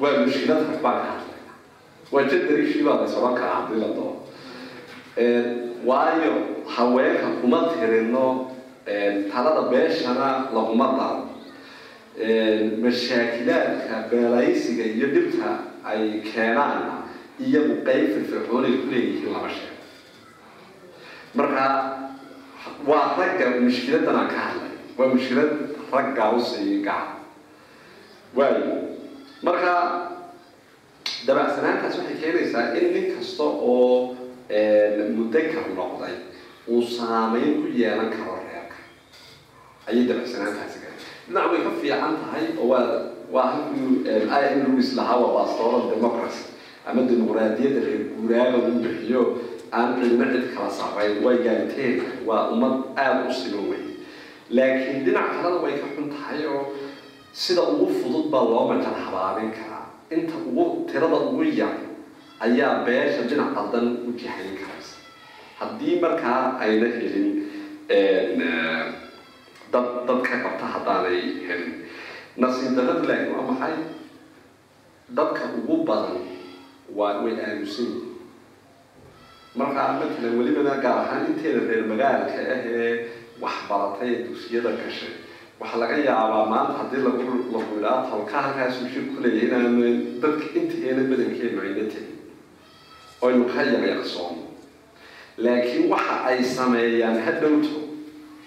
[0.00, 1.52] waa mushkilad rag baan ka hadlayna
[2.12, 4.12] waa jadariishii baa la soban karaa haddii la doo
[5.88, 6.32] waayo
[6.76, 8.45] haweenka kuma tirino
[9.32, 11.22] talada beeshana laguma daro
[12.82, 15.48] mashaakilaadka beelaysiga iyo dhibka
[15.90, 16.94] ay keenaanna
[17.46, 19.82] iyagu qeyb firfircoonay ku leeyihiin lama sheego
[21.38, 21.64] marka
[22.88, 25.50] waa ragga mushkiladan aan ka hadlay waa mushkilad
[25.92, 27.20] raggaa u sii gaca
[28.38, 28.96] waayo
[29.46, 29.72] marka
[31.26, 34.16] dabacsanaantaas waxay keenaysaa in nin kasta oo
[35.16, 36.14] mudakar noqday
[36.72, 38.35] uu saameyn ku yeelan karo
[39.88, 42.84] ayay dabacsanaantaasi galeen dhinac way ka fiican tahay oo waa
[43.34, 44.06] waa halkuu
[44.52, 46.44] im louis lahaa waa bastoral democracy.
[46.86, 49.20] Ama dimuqraadiyadda reer guuraaga uu bixiyo
[49.74, 51.94] aan cidna cid kala sarrayn way gaaliteen
[52.28, 53.82] waa ummad aada u siman wey
[54.56, 56.62] laakiin dhinac kalena way ka xun tahay oo
[57.42, 59.84] sida ugu fudud baa loo majar habaabin karaa.
[60.14, 61.74] Inta ugu tirada ugu yar
[62.46, 64.96] ayaa beesha dhinac qaldan u jihayn karaysa
[65.58, 67.28] haddii markaa ayna helin
[69.72, 71.72] dad dad ka qabta haddaanay helin
[72.42, 73.74] nasiib darradu laakiin waa maxay
[75.18, 76.18] dadka ugu badan
[76.98, 78.14] waa way aamusan yihiin
[79.58, 82.90] markaa matalan welibana gaar ahaan inteeda reer magaalka ah ee
[83.44, 85.12] waxbaratay ee dugsiyada gashay
[85.60, 87.22] waxaa laga yaabaa maanta haddii lagu
[87.78, 89.86] idhaa tolka halkaasuu shir ku leeyahay inaanu
[90.22, 92.18] dadka inteena badankeenu ayna tegin
[93.26, 94.42] oynu ka yaqyaqsoono
[95.44, 97.72] laakiin waxa ay sameeyaan hadhowto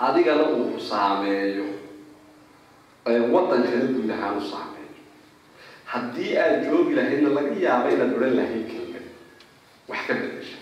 [0.08, 1.68] adigana uu saameeyo
[3.34, 4.94] waddankana guud ahaan u saameeyo.
[5.92, 9.06] Haddii aad joogi lahaydna laga yaaba inaad odhan lahayd kelmad.
[9.90, 10.58] Wax ka bedesha.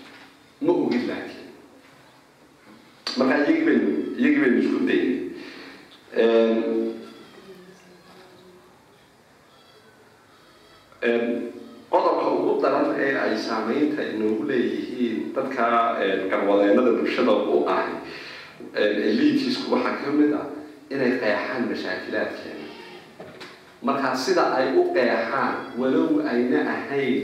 [0.64, 1.48] Ma ogid laakiin.
[3.18, 5.16] Markaa iyagii baynu iyagii baynu isku daynay
[11.92, 15.66] qodobka ugu daran ee ay saameynta inoogu leeyihiin dadka
[16.32, 17.94] garwadeenada bulshada u ahay
[18.76, 20.46] eliitiisku waxaa ka mid ah
[20.94, 22.66] inay qeexaan mashaakilaadkeena
[23.88, 27.18] markaa sida ay u qeexaan walow ayna ahayn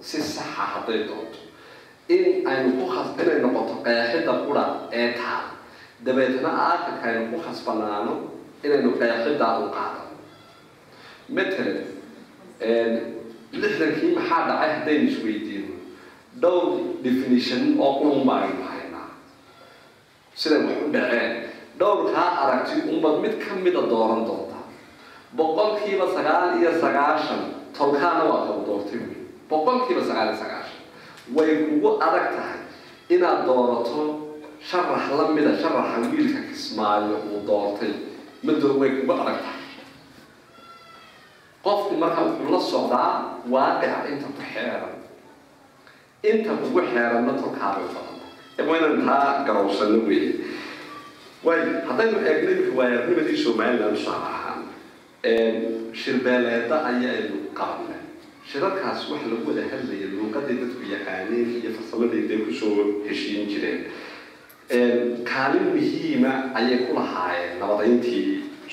[0.00, 1.40] si saxa hadday doonto
[2.14, 4.64] in aynu ku khas inay noqoto qeexidda qura
[5.00, 5.44] ee taal
[6.06, 8.12] dabeetna aakhirka aynu ku khasbanaano
[8.64, 10.12] inaynu qeexiddaa u qaadano
[11.36, 11.78] matalan
[13.62, 15.74] lixdankii maxaa dhacay haddaynu isweydiino
[16.42, 16.68] dhowr
[17.06, 18.73] definition oo qurun baaynu haynaa
[20.40, 21.32] siday wax u dhaceen
[21.78, 24.58] dhowrkaa aragti unbad mid ka mida dooran doonta.
[25.36, 27.42] Boqolkiiba sagaal iyo sagaashan
[27.76, 29.14] tolkaana waa kala doortay wy
[29.50, 30.80] boqolkiiba sagaal iyo sagaashan
[31.36, 32.60] way kugu adag tahay
[33.14, 34.00] inaad doorato
[34.68, 37.92] sharax la mida sharaxa wiilka kismaayo uu doortay.
[38.46, 39.62] Madoo way kugu adag tahay.
[41.64, 43.10] Qofku markaa wuxuu la socdaa
[43.52, 44.94] waaqica inta ku xeeran.
[46.30, 48.23] Inta kugu xeeranna tolkaabay badanta waa
[48.58, 50.32] inaan taa garowsano weeye
[51.44, 54.62] waayo haddaynu eegno imika waayarnimadii somaliland tusaale ahaan
[56.02, 58.02] shirbeeleeda ayaynu qabanay
[58.52, 62.74] shirarkaas waxa lagu wada hadlaya luuqaday dadku yaqaaneen iyo farsamadayday ku soo
[63.08, 63.80] heshiin jireen
[65.32, 68.26] kaalin muhiima ayay ku lahaayeen nabadayntii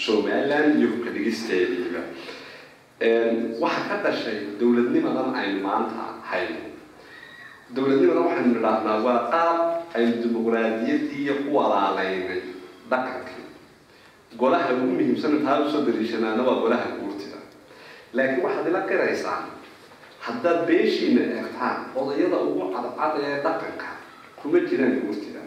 [0.07, 1.09] somaliland iyo hubka
[3.63, 6.59] waxaa ka dhashay dowladnimadan aynu maanta hayno
[7.75, 9.57] dowladnimadan waxaynu nidhaahnaa waa qaab
[9.97, 12.41] aynu dimuqraadiyaddii ku walaalaynay
[12.91, 13.45] dhaqankii
[14.41, 17.37] golaha ugu muhiimsan taa u soo dariishanaana waa golaha guurtida.
[18.13, 19.39] Laakiin waxaad ila qiraysaa
[20.27, 23.89] haddaad beeshiina eegtaan odayada ugu cadcad ee dhaqanka
[24.41, 25.41] kuma jiraan guurtida.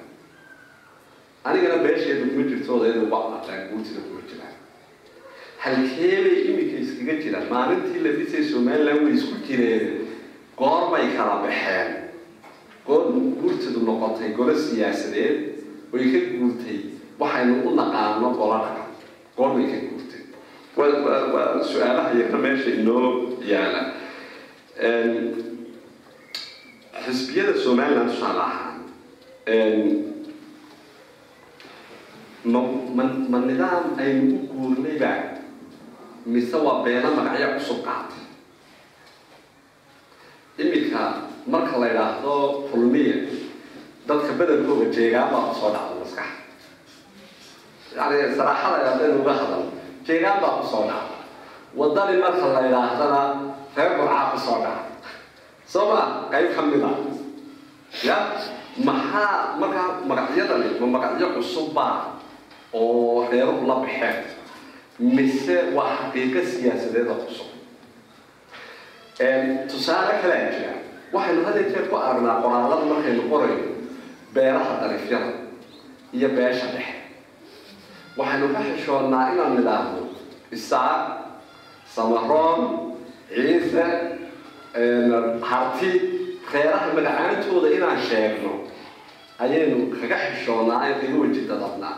[1.44, 4.54] Anigana beesheeda kuma jirto odayada ugu cadcadaan guurtida kuma jiraan.
[5.64, 7.46] Halkeebay iminka iskaga jiraan?
[7.52, 9.86] Maalintii la dhisay somaliland way isku jireen.
[10.58, 11.88] Goorbay kala baxeen
[12.86, 13.02] goor
[13.40, 15.36] guurtidu noqotay golo siyaasadeed
[15.92, 16.78] way ka guurtay
[17.20, 18.88] waxaynu u naqaano golo dhaqan
[19.36, 20.22] goor bay ka guurtay
[20.76, 23.82] waa su'aalaha yarna meesha inoo yaalla.
[27.04, 28.76] Xisbiyada somaliland tusaale ahaan
[32.52, 32.60] ma
[32.96, 35.12] ma ma nidaam aynu u guurnayba
[36.26, 38.22] mise waa beena magacyo cusub qaatay.
[40.58, 41.02] Iminka
[41.54, 42.34] marka la yidhaahdo
[42.70, 43.16] fulmiya
[44.08, 46.36] dadka badankooga jeegaan baa ku soo dhacda maskaxa
[47.96, 49.62] yani saraaxada haddaynu uga hadal.
[50.42, 51.16] Baa ku soo dhacda.
[51.78, 53.20] Wadani marka la yidhaahdana
[53.76, 54.84] reer burcaa ku soo dhaca
[55.72, 56.00] soo ma
[56.32, 56.92] qayb ka mid a
[58.08, 58.16] ya
[58.88, 62.18] maxaa markaa magacyadani ma magacyo cusubbaa
[62.74, 64.16] oo reeruhu la baxeen?
[64.98, 67.48] Mise waa xaqiiqo siyaasadeeda cusub?
[69.70, 70.74] Tusaale kalea jira
[71.14, 73.66] waxaynu had jeer ku aragnaa qoraalada markaynu qorayno
[74.34, 75.30] beeraha darifyada
[76.16, 76.96] iyo beesha dhexe.
[78.18, 80.02] Waxaynu ka xishoonnaa inaan nidhaahno
[80.56, 81.00] isaaq
[81.94, 82.60] samaroon
[83.34, 83.84] ciise
[85.50, 85.90] harti
[86.52, 88.52] reeraha magacaantooda inaan sheegno.
[89.38, 91.94] Ayaynu kaga xishoonnaa ay kaga wejida dabnaa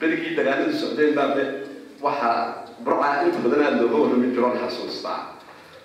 [0.00, 1.44] berigii dagaaladu socdeen baabe
[2.00, 5.29] waxaa burca inta badan aada looga warrami jiroon xasuustaa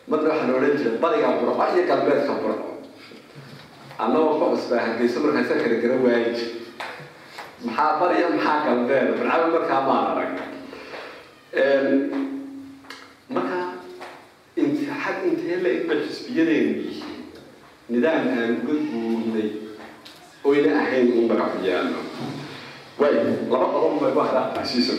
[0.09, 2.67] marna waxaa la odhan jiray bariga burco iyo galbeedka burco
[4.03, 6.31] annagoo ka cusbaa hargeysa markaasa kala gara waayi
[7.65, 10.33] maxaa bariya maxaa galbeed burcaba markaa maan arag
[13.35, 13.57] marka
[14.61, 17.19] intixad intee la egba xisbiyadeenu yihiin
[17.91, 19.49] nidaam aan uga guurnay
[20.49, 21.99] oyna ahayn in magacu yaallo
[23.01, 23.13] way
[23.51, 24.95] laba qodob bay ku hadaa asiiso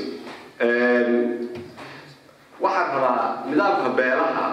[2.65, 4.46] waxaan rabaa nidaamka beelaha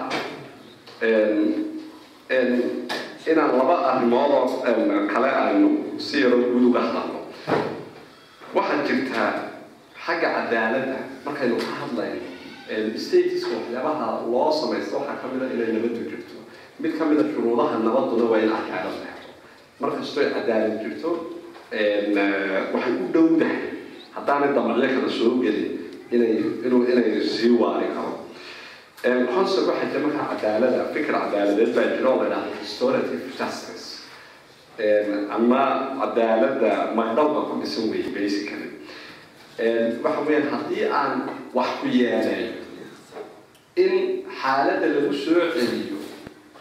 [3.30, 4.62] inaan laba arrimoodoo
[5.12, 7.20] kale aanu si yaro guud uga hadalno
[8.54, 9.30] waxaa jirtaa
[10.06, 12.20] xagga cadaaladda markaynu ka hadlayno
[13.04, 16.36] statiska waxyaabaha loo samaysto waxaa ka mid a inay nabaddu jirto
[16.80, 19.28] mid ka mid shuruudaha nabaduna waa in cadaalad leeto
[19.80, 21.10] markastoo cadaalad jirto
[22.74, 23.60] waxay u dhowdahay
[24.16, 25.70] haddaanay damacyo kala soo gelin
[26.14, 26.32] inay
[26.92, 28.12] inay sii waari karo
[29.04, 33.86] concept waxaa jira markaa cadaalada fikir cadaaladeed baa jira oo la yidhahdo restorative justice.
[35.36, 35.62] Ama
[36.00, 38.70] cadaaladda magdhowga ku dhisan weeye basically.
[40.04, 41.12] Waxa weeyaan haddii aan
[41.54, 42.44] wax ku yeelay
[43.76, 43.92] in
[44.40, 45.98] xaaladda lagu soo celiyo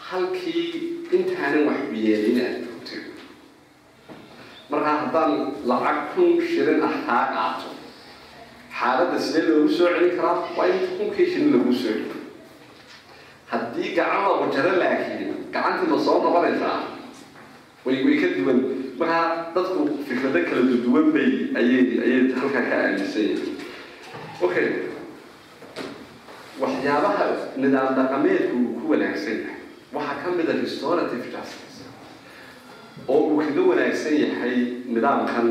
[0.08, 3.01] halkii intaanan wax ku yeelin aad joogtay.
[4.69, 5.32] Markaa haddaan
[5.69, 7.69] lacag kun shilin ah kaa qaato
[8.79, 10.38] xaaladda sidee loogu soo celin karaa?
[10.58, 12.21] Waa in kunkii shilin lagu soo celiyo
[13.54, 16.78] haddii gacan lagu jaro laakiin gacantii ma soo noqonaysaa.
[17.86, 18.60] Way way ka duwan.
[19.00, 23.56] Markaa dadku fikrado kala duwan bay ayay ayay halkaa ka aaminsan yihiin.
[24.46, 24.68] Okay
[26.62, 27.26] waxyaabaha
[27.62, 29.58] nidaam dhaqameedku uu ku wanaagsan yahay.
[29.96, 31.82] Waxaa ka mid a restorative justice
[33.10, 34.56] oo uu kaga wanaagsan yahay
[34.96, 35.48] nidaamkan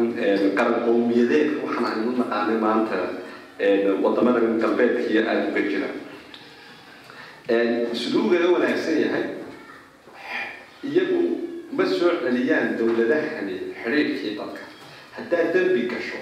[0.58, 2.98] qaran qowmiyadeedka waxaan aynu naqaanay maanta
[4.04, 5.88] waddamada galbeedkiiyo aada uga jira
[7.48, 9.24] siduu ugaga wanaagsan yahay
[10.84, 11.20] iyagu
[11.72, 14.62] ma soo celiyaan dowladahani xidhiirkii dadka.
[15.16, 16.18] Haddaad dembi gasho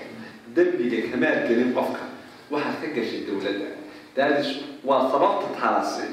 [0.56, 2.04] dembiga kamaad gelin qofka
[2.50, 3.68] waxaad ka gashay dowladda
[4.16, 4.48] daadis
[4.84, 6.06] waa sababta taasi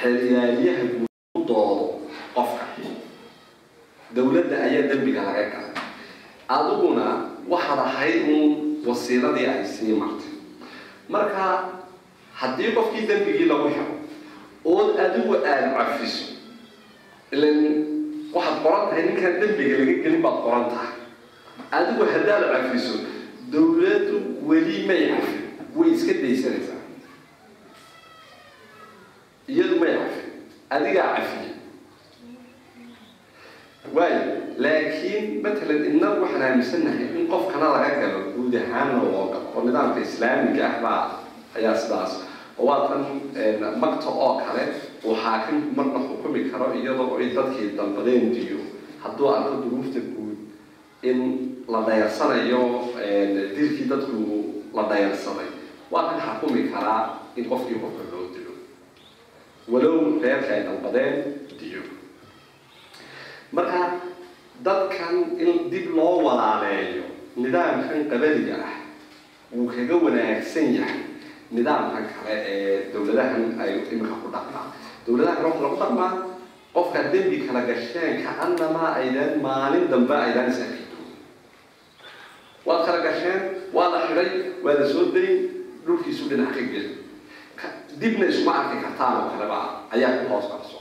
[0.00, 2.00] xeryaaliyaha guud u doodo
[2.34, 2.64] qofka.
[4.16, 5.74] Dowladda ayaa dembiga laga galay.
[6.48, 7.06] Adiguna
[7.48, 8.52] waxaad ahayd uun
[8.86, 10.32] wasiiladii ay sii martay.
[11.08, 11.44] Marka
[12.34, 13.95] haddii qofkii dembigii lagu xiro
[14.74, 16.24] ood adigu aada cafiso
[17.34, 17.58] ilan
[18.36, 20.92] waxaad qoran tahay ninkaan dembiga laga gelin baad qoran tahay
[21.78, 22.94] adigu haddaad cafiso
[23.52, 24.16] dowladdu
[24.48, 26.80] way iska daysanaysaa.
[29.52, 30.26] Iyadu may cafin
[30.74, 31.50] adigaa cafiya
[33.96, 34.20] waayo
[34.64, 40.00] laakiin matalan innagu waxaan aaminsannahay in qofkana laga galo guud ahaanna loo galo oo nidaamka
[40.06, 41.02] islaamiga ah baa
[41.56, 42.12] ayaa sidaas
[42.58, 43.02] waa tan
[43.80, 44.64] magta oo kale
[45.04, 48.58] uu xaakim marna xukumi karo iyadoo ay dadkii dalbadeen diyo
[49.02, 50.38] hadduu arko duruufta guud
[51.02, 51.18] in
[51.68, 52.62] la dhayarsanayo
[53.56, 54.16] dilkii dadku
[54.74, 55.48] la dhayarsaday
[55.90, 57.02] waa kan xukumi karaa
[57.36, 58.52] in qofkii qofka loo dilo
[59.72, 61.14] walow reerka ay dalbadeen
[61.60, 61.82] diyo
[63.52, 64.00] marka
[64.64, 67.04] dadkan in dib loo walaaleeyo
[67.36, 68.74] nidaamkan qabaliga ah
[69.52, 71.00] wuu kaga wanaagsan yahay
[71.54, 74.66] nidaamkan kale ee dowladahan ay imika ku dhaqmaa
[75.06, 76.12] dowladaha kale waxa lagu dhaqmaa
[76.76, 81.16] qofka dembi kala gasheen ka-annamaa aydan maalin dambe aydan is arki doonin
[82.66, 83.40] waad kala gasheen
[83.76, 84.30] waa la xidhay
[84.64, 85.34] waa la soo dayn
[85.86, 86.92] dhulkiisu dhinac ka geli
[88.00, 89.58] dibna isuma arki kartaan oo kaleba
[89.94, 90.78] ayaa ku hoos qarso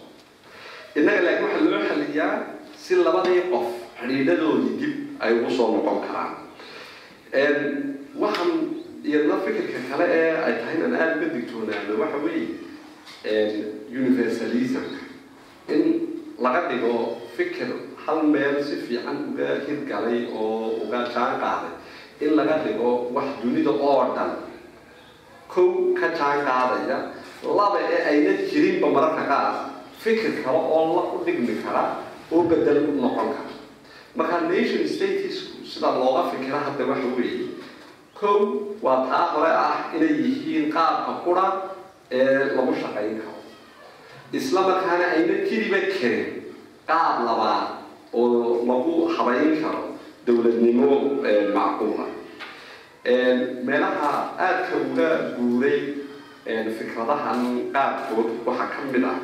[1.00, 2.34] innaga laakiin waxaa loo xaliyaa
[2.84, 3.68] si labadii qof
[4.02, 4.94] xidhiidhadoodii dib
[5.24, 6.32] ay ugu soo noqon karaan
[8.24, 8.52] waxaan
[9.08, 12.48] iyadna fikirka kale ee ay tahay inaan aada uga digtoonaano waxa weeye
[14.00, 15.00] universalismka.
[15.70, 15.82] In
[16.40, 16.94] laga dhigo
[17.38, 17.70] fikir
[18.06, 21.74] hal meel si fiican uga hirgalay oo uga jaan qaaday
[22.26, 24.32] in laga dhigo wax dunida oo dhan
[25.54, 26.98] kow ka jaan qaadaya
[27.60, 29.54] laba ee ayna jirinba mararka qaar
[30.04, 31.86] fikir kale oo la u dhigmi kara
[32.32, 33.52] oo bedel u noqon kara.
[34.16, 35.36] Marka nation states
[35.72, 37.46] sida looga fikira hadda waxa weeye
[38.26, 38.38] kow
[38.82, 41.46] waa taa hore ah inay yihiin qaabka qura
[42.10, 43.38] ee lagu shaqayn karo.
[44.34, 46.26] Isla markaana ayna jiriba karin
[46.90, 47.68] qaab labaad
[48.14, 49.84] oo lagu habayn karo
[50.26, 51.22] dowladnimo
[51.58, 52.06] macquula.
[53.68, 54.12] Meelaha
[54.46, 55.80] aadka uga guuray
[56.78, 57.42] fikradahan
[57.76, 59.18] qaabkood waxaa ka mid ah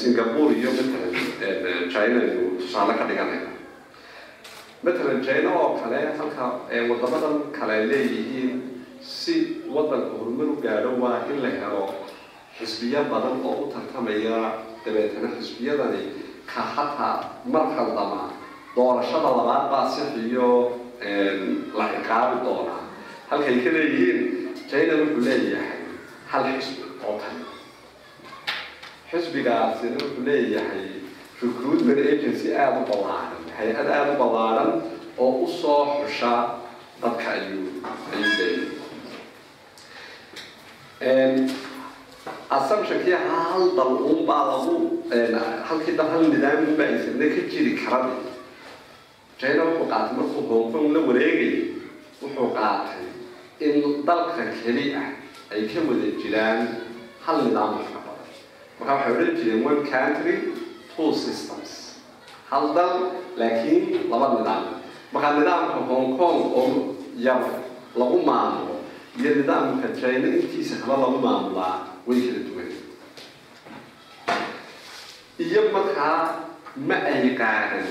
[0.00, 1.14] singapore iyo matalan
[1.92, 3.50] china aynu tusaale ka dhiganayna
[4.84, 6.44] matalan china oo kale halka
[6.90, 8.54] wadamadan kale leeyihiin
[9.00, 9.34] si
[9.74, 11.84] wadanka horumar u gaadho waa in la helo
[12.58, 14.38] xisbiyo badan oo u tartamaya
[14.84, 16.02] dabeetana xisbiyadani
[16.50, 17.16] ka hataa
[17.52, 18.22] mar khaldama
[18.76, 20.48] doorashada labaad baa sixiyo
[21.78, 22.82] la ciqaabi doonaa.
[23.30, 24.18] Halkay ka leeyihiin
[24.70, 25.80] china wuxuu leeyahay
[26.30, 27.42] hal xisbi oo kale.
[29.10, 30.84] Xisbigaasina wuxuu leeyahay
[31.42, 34.70] recruitment agency aada u ballaaran hay'ad aada u ballaaran
[35.18, 36.32] oo u soo xusha
[37.02, 37.64] dadka ayuu
[42.50, 45.02] hal dal unbaa lagu
[45.68, 48.10] halkii dal hal nidaam unbaa isna ka jiri karan
[49.40, 50.42] china wuxuu qaatay markuu
[50.72, 51.56] hong la wareegayay
[52.22, 53.04] wuxuu qaatay
[53.60, 55.08] in dalka keli ah
[55.52, 56.60] ay ka wada jiraan
[57.26, 58.18] hal nidaam wax badan
[58.78, 60.34] marka waxay odhan jireen one country
[60.96, 61.70] two systems
[62.50, 62.92] hal dal
[63.40, 64.64] laakiin laba nidaam
[65.12, 66.64] marka nidaamka hong kong oo
[67.26, 67.42] yar
[67.98, 68.74] lagu maamulo
[69.18, 71.74] iyo nidaamka china intiisa kale lagu maamulaa
[72.06, 72.70] way kala duwan
[75.44, 76.18] iyo markaa
[76.88, 77.86] ma ay qaadan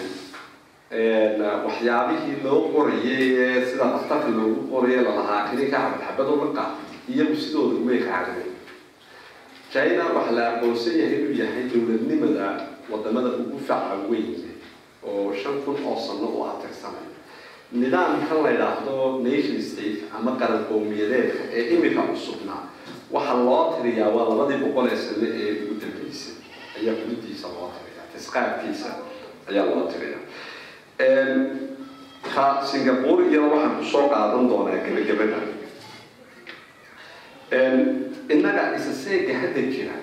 [1.65, 6.63] waxyaabihii loo qorayay sida daktarka loogu qorayay lalahaa kininka xabadxabad u laqa
[7.11, 8.39] iyagu sidooda umay qaadan
[9.73, 12.47] china waxaa la aqoonsan yahay inuu yahay dowladnimada
[12.91, 14.29] waddamada ugu faca weyn
[15.11, 15.33] oo
[15.65, 17.07] kun oo sano u atirsanay
[17.71, 18.51] nidaamkan la
[19.27, 20.63] nation state ama qaran
[21.57, 22.55] ee imika cusubna
[23.11, 26.35] waxaa loo tiriyaa waa labadii boqol ee sano ee ugu dambeysay.
[26.77, 28.05] Ayaa xududiisa loo tiriyaa.
[28.13, 28.89] Tisqaabkiisa
[29.49, 30.23] ayaa loo tiriyaa.
[32.35, 35.39] Ka singapore waxaan ku soo qaadan doonaa gebagabada
[38.33, 39.95] innaga isa seega hadda jira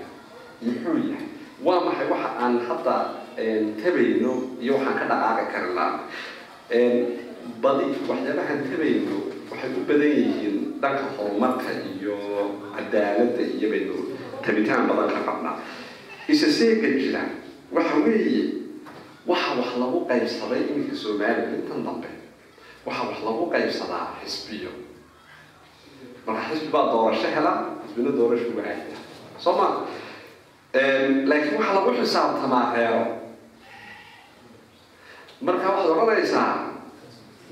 [0.63, 1.27] muxuu yahay?
[1.65, 2.97] Waa maxay waxa aan hadda
[3.83, 5.99] tabayno iyo waxaan ka dhaqaaqi kari laha
[7.63, 9.17] badi waxyaabahan tabayno
[9.51, 12.17] waxay u badan yihiin dhanka horumarka iyo
[12.77, 13.97] cadaaladda iyo baynu
[14.45, 15.57] tabitaan badan ka qabnaa.
[16.29, 17.23] Isa seega jira
[17.75, 18.45] waxa weeye
[19.27, 22.11] waxa wax lagu qaybsaday iminka soomaaliya intan dambe
[22.87, 24.71] waxa wax lagu qaybsadaa xisbiyo.
[26.27, 27.53] Marka xisbi baa doorasho hela
[27.87, 28.97] xisbina doorasho waayda
[29.43, 29.67] soo ma?
[31.29, 33.03] Laakiin waxaa lagu xisaabtamaa reero
[35.47, 36.55] marka waxaad odhanaysaa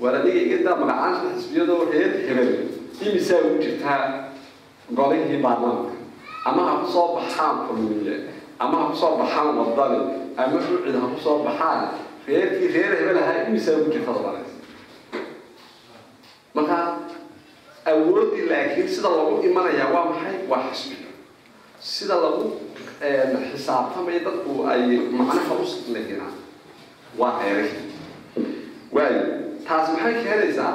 [0.01, 2.49] waar adiga igadaa magacaanta xisbiyadoo reer hebel
[3.07, 3.99] imisaa ugu jirtaa
[4.97, 5.95] golihii baarlamaanka
[6.49, 8.15] ama ha ku soo baxaan kulmiye
[8.63, 9.99] ama ha ku soo baxaan wadani
[10.37, 11.81] ama ucid ha ku soo baxaan?
[12.27, 14.55] Reerkii reer hebel ahaa imisaa ugu jirta odhanaysa
[16.55, 16.77] marka
[17.91, 20.35] awooddii laakiin sida lagu imanayaa waa maxay?
[20.49, 21.09] Waa xisbiga.
[21.79, 22.43] Sida lagu
[23.51, 24.81] xisaabtamaya dadku ay
[25.19, 26.35] macnaha u lehinaan
[27.19, 27.75] waa reerahi
[28.95, 29.21] waayo
[29.67, 30.73] taas maxay keenaysaa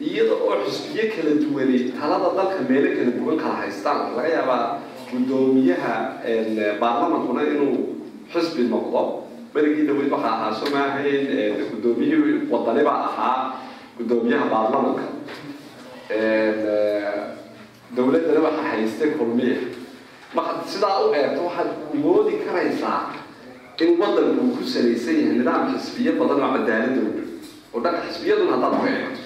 [0.00, 3.98] iyada oo xisbiyo kala duwanay talada dalka meelo kala duwan kala haystaan.
[4.16, 4.64] Laga yaabaa
[5.12, 5.94] guddoomiyaha
[6.80, 7.76] baarlamankuna inuu
[8.32, 9.02] xisbi noqdo.
[9.54, 11.24] Berigii dhaweyd waxaa ahaa soo maahayn
[11.70, 13.36] guddoomiyihii wadani baa ahaa
[13.98, 15.04] guddoomiyaha baarlamanka.
[17.96, 19.56] Dowladdana waxaa haystay kulmiya
[20.72, 21.70] sidaa u eegto waxaad
[22.04, 23.00] moodi karaysaa
[23.80, 27.08] in waddanku uu ku salaysan yahay nidaam xisbiyo badan oo dhow
[27.74, 29.20] oo dhanka xisbiyaduna haddaad ku eegto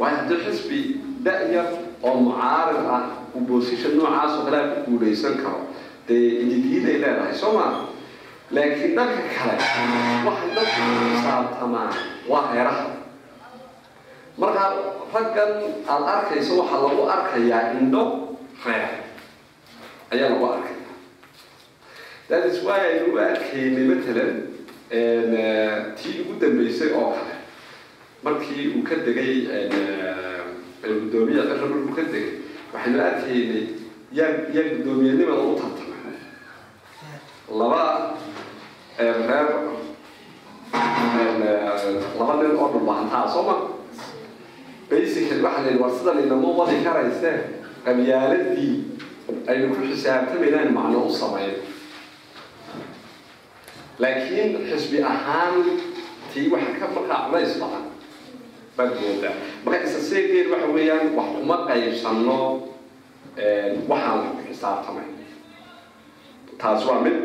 [0.00, 0.78] waayo haddii xisbi
[1.26, 1.68] da-yar
[2.06, 3.02] oo mucaarid ah
[3.34, 5.60] uu boosisha noocaas oo kale ku guulaysan karo
[6.08, 7.72] dee ididiiday leedahay soo maa
[8.54, 9.54] laakiin dhanka kale
[10.26, 10.80] waxay dadku
[11.14, 11.92] xisaabtamaan
[12.30, 12.86] waa reeraha
[14.40, 14.68] markaa
[15.14, 15.52] raggan
[15.92, 18.02] aada arkayso waxaa lagu arkayaa indho
[18.66, 18.88] reer
[20.14, 20.77] ayaa lagu arkaya
[22.28, 24.32] that is why aynu u arkaynay matalan
[25.98, 27.34] tii ugu dambeysay oo kale
[28.24, 29.34] markii uu ka degay
[30.82, 32.32] guddoomiya cira markuu ka degay
[32.74, 33.62] waxaynu arkaynay
[34.18, 36.16] yaa yaa guddoomiyanimada u tartamay
[37.60, 37.82] laba
[38.98, 39.48] reer
[42.18, 43.56] laba nin oo dhulbahantaa soo ma
[44.90, 47.36] basically waxaa la yidhi war sidan inama wadi karaysee
[47.84, 48.72] qabyaaladii
[49.50, 51.54] aynu ku xisaabtamaynaan macno u sameyn
[53.98, 55.54] laakiin xisbi ahaan
[56.34, 57.84] tii waxa ka markaa culays badan
[58.76, 59.34] baad moodaa
[59.64, 62.38] marka isa seegeed waxa weeyaan wax kuma qaybsano
[63.90, 65.08] waxaan xisaabtamay
[66.60, 67.16] taas waa mid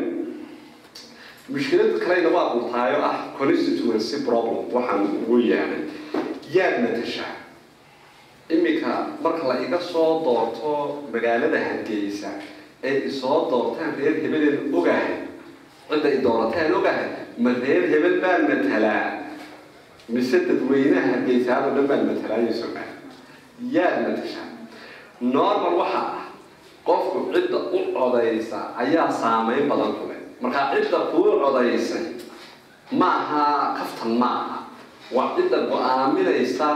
[1.52, 5.82] mushkilad kalena waa qurtaayo ah constituency problem waxaan ugu yeelay
[6.56, 7.32] yaad matashaa
[8.54, 10.70] iminka marka la iga soo doorto
[11.12, 12.30] magaalada hargeysa
[12.88, 15.12] ee isoo doortaan reer hebeleen ogahay
[15.90, 17.08] cidda i doorataan ogahay
[17.44, 19.04] ma reer hebel baan matalaa
[20.14, 22.92] mise dadweynaha hargeysaado dhan baan matalaayo ogahay
[23.76, 24.48] yaad matashaa
[25.36, 26.24] normal waxa ah
[26.88, 32.04] qofku cidda u codaysa ayaa saameyn badan ku leh markaa cidda kuu codaysay
[33.00, 33.44] ma aha
[33.78, 34.58] kaftan ma aha
[35.16, 36.68] waa cidda go'aaminaysa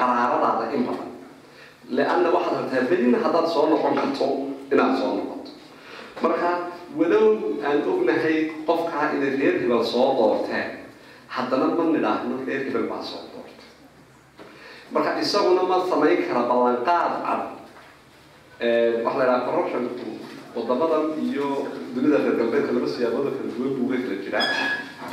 [0.00, 1.10] qaraaradaada in badan
[1.96, 4.26] leanna waxaad rabtaa belina haddaad soo noqon karto
[4.72, 5.50] inaad soo noqoto
[6.24, 6.50] marka
[6.98, 7.26] walow
[7.64, 7.78] aan.
[7.92, 8.36] Ognahay
[8.66, 10.68] qofkaa inay reer hebel soo doorteen
[11.28, 13.68] haddana ma nidhaahno reer hebel baa soo doortay
[14.92, 17.42] marka isaguna ma samayn kara ballanqaad cad
[19.04, 20.08] waxa la idhaha corruptionku
[20.56, 21.46] wadamadan iyo
[21.94, 24.46] dunida reer galbeedka laba siyaabooda kala duwan buu uga kala jiraa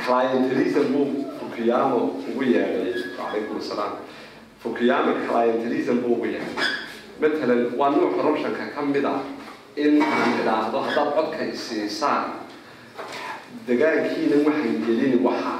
[0.04, 1.06] clientelism buu
[1.40, 1.98] fukiyamo
[2.30, 3.92] ugu yeedhay calaykum assalaam
[4.62, 6.68] fukiyamo clientelism buu ugu yeedhay
[7.22, 9.20] matalan waa nuuc corruptionka ka mid ah
[9.76, 12.24] in aan idhaahdo haddaad codka isiisaan
[13.66, 15.54] degaankiina waxaan gelin waxa.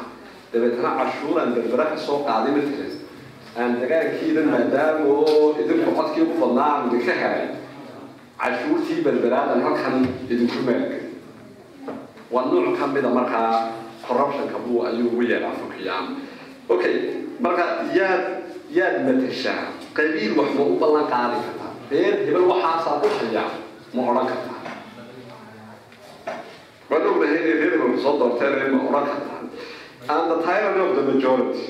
[0.52, 2.92] Dabeetana cashuuraan berbera ka soo qaaday matalan
[3.58, 7.46] aan degaankiina maadaama oo idinku codkii u badnaa aan idinka helay
[8.40, 9.94] cashuurtii berberaadan halkan
[10.32, 11.10] idinku maalgeli
[12.30, 13.70] waa nuuc ka mida markaa
[14.06, 16.06] corruptionka buu ayuu ugu yeedhaa fukiyaan
[16.68, 16.94] okay
[17.40, 18.22] marka yaad
[18.78, 21.72] yaad matashaa qabiil wax u ballan qaadi kartaa.
[21.90, 23.50] Reer hebel waxaasaa u hayaa
[23.94, 24.58] ma odhan kartaa
[26.90, 29.38] waan ognahay inay reer hebel ku soo doorteen ma odhan kartaa
[30.12, 31.66] and the tyranny of the majority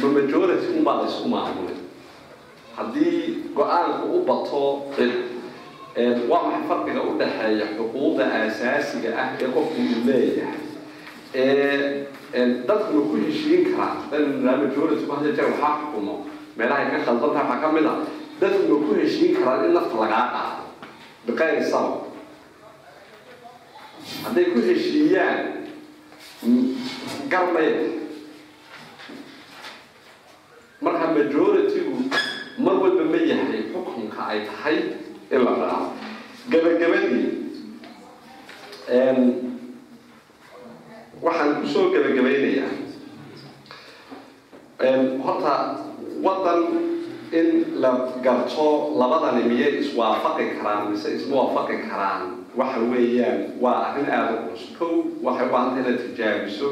[0.00, 1.78] the majority unbaa la isku maamulay
[2.76, 3.16] haddii
[3.56, 4.62] go'aanku u bato
[4.96, 5.12] cid
[6.30, 10.60] waa maxay farqiga u dhexeeya xuquuqda aasaasiga ah ee qofku uu leeyahay
[12.68, 16.14] dadku ma ku heshiin karaa majority ku hadda jeer waxaa xukumo
[16.56, 17.98] meelahay ka khaldantaha waxaa ka mid ah
[18.42, 20.64] dadku ma ku heshiin karaan in nafta lagaa qaado.
[21.26, 21.62] Biqayri
[24.26, 25.38] hadday ku heshiiyaan
[27.30, 27.86] garmaya
[30.82, 31.94] marka majority-gu
[32.58, 34.76] mar walba ma yahay xukunka ay tahay
[35.30, 35.94] in la raaco.
[36.50, 37.26] Gabagabadii
[41.22, 42.74] waxaan ku soo gabagabaynayaa.
[45.22, 45.54] Horta
[46.18, 46.60] waddan
[47.32, 47.48] in
[47.82, 47.90] la
[48.24, 48.66] garto
[49.00, 52.22] labadani miyay iswaafaqi karaan mise isma waafaqi karaan.
[52.56, 54.92] Waxa weeyaan waa arrin aada u culus kow
[55.26, 56.68] waxay u baahanta inaad tijaabiso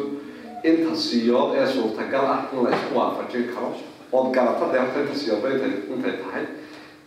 [0.68, 3.70] inta siyood ee suurtagal ah in la isku waafajin karo.
[4.12, 5.48] Ood garato deerto inta siyoodba
[5.94, 6.44] intay tahay.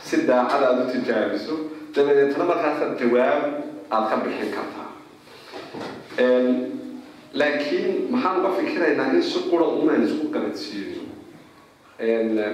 [0.07, 1.53] Si daacad aada u tijaabiso
[1.95, 3.43] dabadeetna markaasaad jawaab
[3.93, 4.89] aada ka bixin kartaa.
[7.33, 11.01] Laakiin maxaan uga fikiraynaa in si qura unaan isku qaladsiino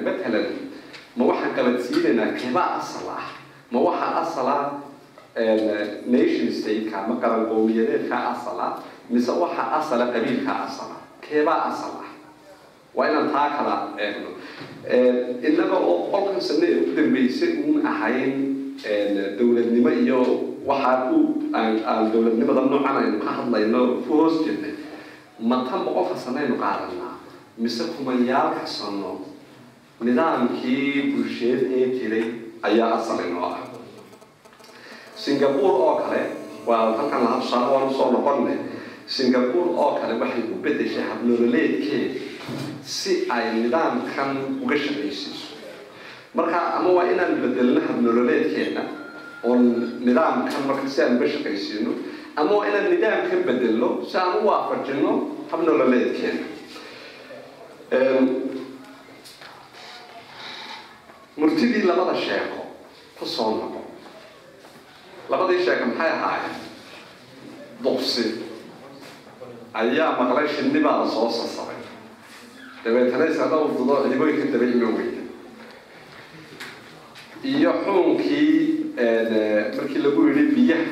[0.06, 0.46] matalan
[1.18, 3.26] ma waxaan qaladsiinaynaa keebaa asal ah
[3.72, 4.48] ma waxaa asal
[6.14, 8.72] nation stateka ama qaran qowmiyadeedka asal ah
[9.10, 12.10] mise waxaa asala qabiilka asal ah keebaa asal ah
[12.96, 14.30] waa inaan taa kala eegno.
[15.48, 18.34] Innaga oo qolkan sane ee u dambeysay uun ahayn
[19.38, 20.20] dowladnimo iyo
[20.70, 21.20] waxaa u
[21.54, 24.74] aan dowladnimada noocan aynu ka hadlayno ku hoos jirnay
[25.50, 27.14] ma tan boqolka sanaynu qaadanaa
[27.62, 29.12] mise kumayaalka sano
[30.06, 32.26] nidaamkii bulsheed ee jiray
[32.68, 33.58] ayaa asal inoo ah
[35.24, 36.22] singapore oo kale
[36.68, 38.54] waa halkan laha tusaale waan u soo noqonne
[39.16, 42.20] singapore oo kale waxay u bedeshay habnololeedkeeda
[42.96, 44.30] si ay nidaamkan
[44.64, 45.48] uga shaqaysiiso
[46.38, 48.82] marka ama waa inaan bedelno habnololeedkeena
[49.48, 49.56] oo
[50.08, 51.92] nidaamkan marka si aan uga shaqaysiino
[52.40, 55.12] ama waa inaan nidaamkan bedelno si aan u waafajino
[55.52, 56.46] habnololeedkeena
[61.40, 62.60] murtidii labada sheeko
[63.20, 63.82] ku soo noqo
[65.30, 66.56] labadii sheeko maxay ahaayeen?
[67.84, 68.24] Duqsi
[69.74, 71.78] ayaa maqlay shinni baa la soo sasaray.
[72.84, 75.22] Dabeetana isana u dudo ciibooyinka daba iman weyda
[77.44, 78.94] iyo xuunkii
[79.78, 80.88] markii lagu yidhi biyaha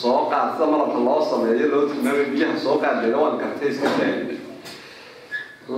[0.00, 4.36] soo qaad sida malabka loo sameeyo loo tilmaamay biyaha soo qaadleeda waan gartay iska daayina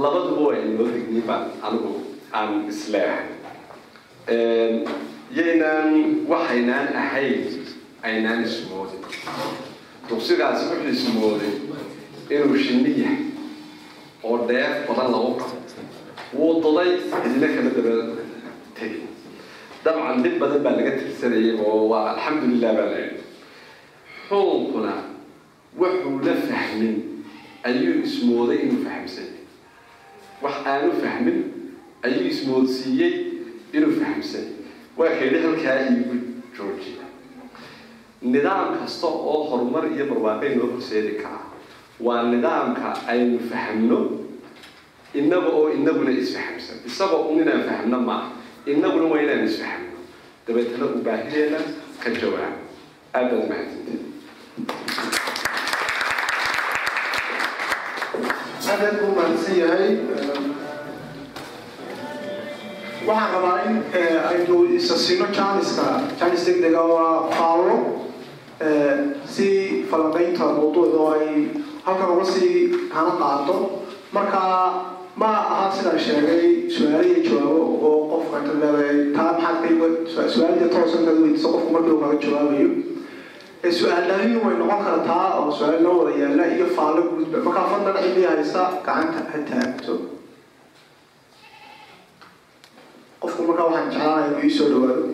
[0.03, 1.91] labaduba waa inoo digni baan anigu
[2.39, 3.25] aan isleehay
[4.29, 7.63] yaynaan waxaynaan ahayn
[8.03, 9.01] aynaan ismoodin.
[10.09, 11.53] Duqsigaasi wuxuu ismooday
[12.31, 13.19] inuu shinni yahay
[14.23, 15.57] oo dheef badan lagu qabo.
[16.35, 17.95] Wuu duday cidina kala daba
[18.75, 18.99] tegi
[19.85, 23.01] dabcan dhib badan baa laga tirsanayay oo waa alxamdulilah baa la
[24.29, 24.95] xuunkuna
[25.79, 26.95] wuxuu la fahmin
[27.63, 29.45] ayuu ismooday inuu fahamsan yahay
[30.43, 31.39] wax aanu fahmin
[32.07, 33.13] ayuu ismoodsiiyey
[33.77, 34.47] inuu fahamsan
[34.99, 35.39] waa kaydhi
[35.93, 36.15] iigu
[36.59, 37.07] joojiya
[38.33, 41.47] nidaam kasta oo horumar iyo barwaaqay noo horseedi karaa
[42.07, 43.99] waa nidaamka aynu fahamno
[45.19, 46.77] innaga oo inaguna isfahamsan.
[46.89, 48.29] Isagoo un inaan fahamno maaha
[48.67, 49.97] inaguna waa inaan isfahamno
[50.47, 51.59] dabeetana u baahideena
[52.03, 52.55] ka jawaab.
[53.17, 54.03] Aad baad mahadsantiin
[58.73, 59.91] aad buu mahadsan yahay
[63.07, 63.77] waxaan rabaa in
[64.31, 65.87] aynu isa sino janiska
[66.21, 67.77] janis degdega waa qaalo
[69.35, 69.47] si
[69.91, 71.27] falanqaynta mawduucda ay
[71.87, 73.55] halkan uga sii hana qaato.
[74.13, 74.41] Marka
[75.21, 78.97] ma aha sidaan sheegay su'aalo iyo jawaabo oo qofka leedahay.
[79.17, 79.57] Taa maxaad
[80.17, 81.71] ka su'aalida toosan kaad weydiiso qofku
[82.03, 82.69] kaga jawaabayo.
[83.79, 88.63] Su'aalaalin way noqon kartaa oo su'aal wada yaalla iyo faallo guudba markaa fadlan cidii haysa
[88.87, 90.16] gacanta ha taagto
[93.27, 95.05] qofka markaa waxaan jeclaanahay inuu iisoo dhawaado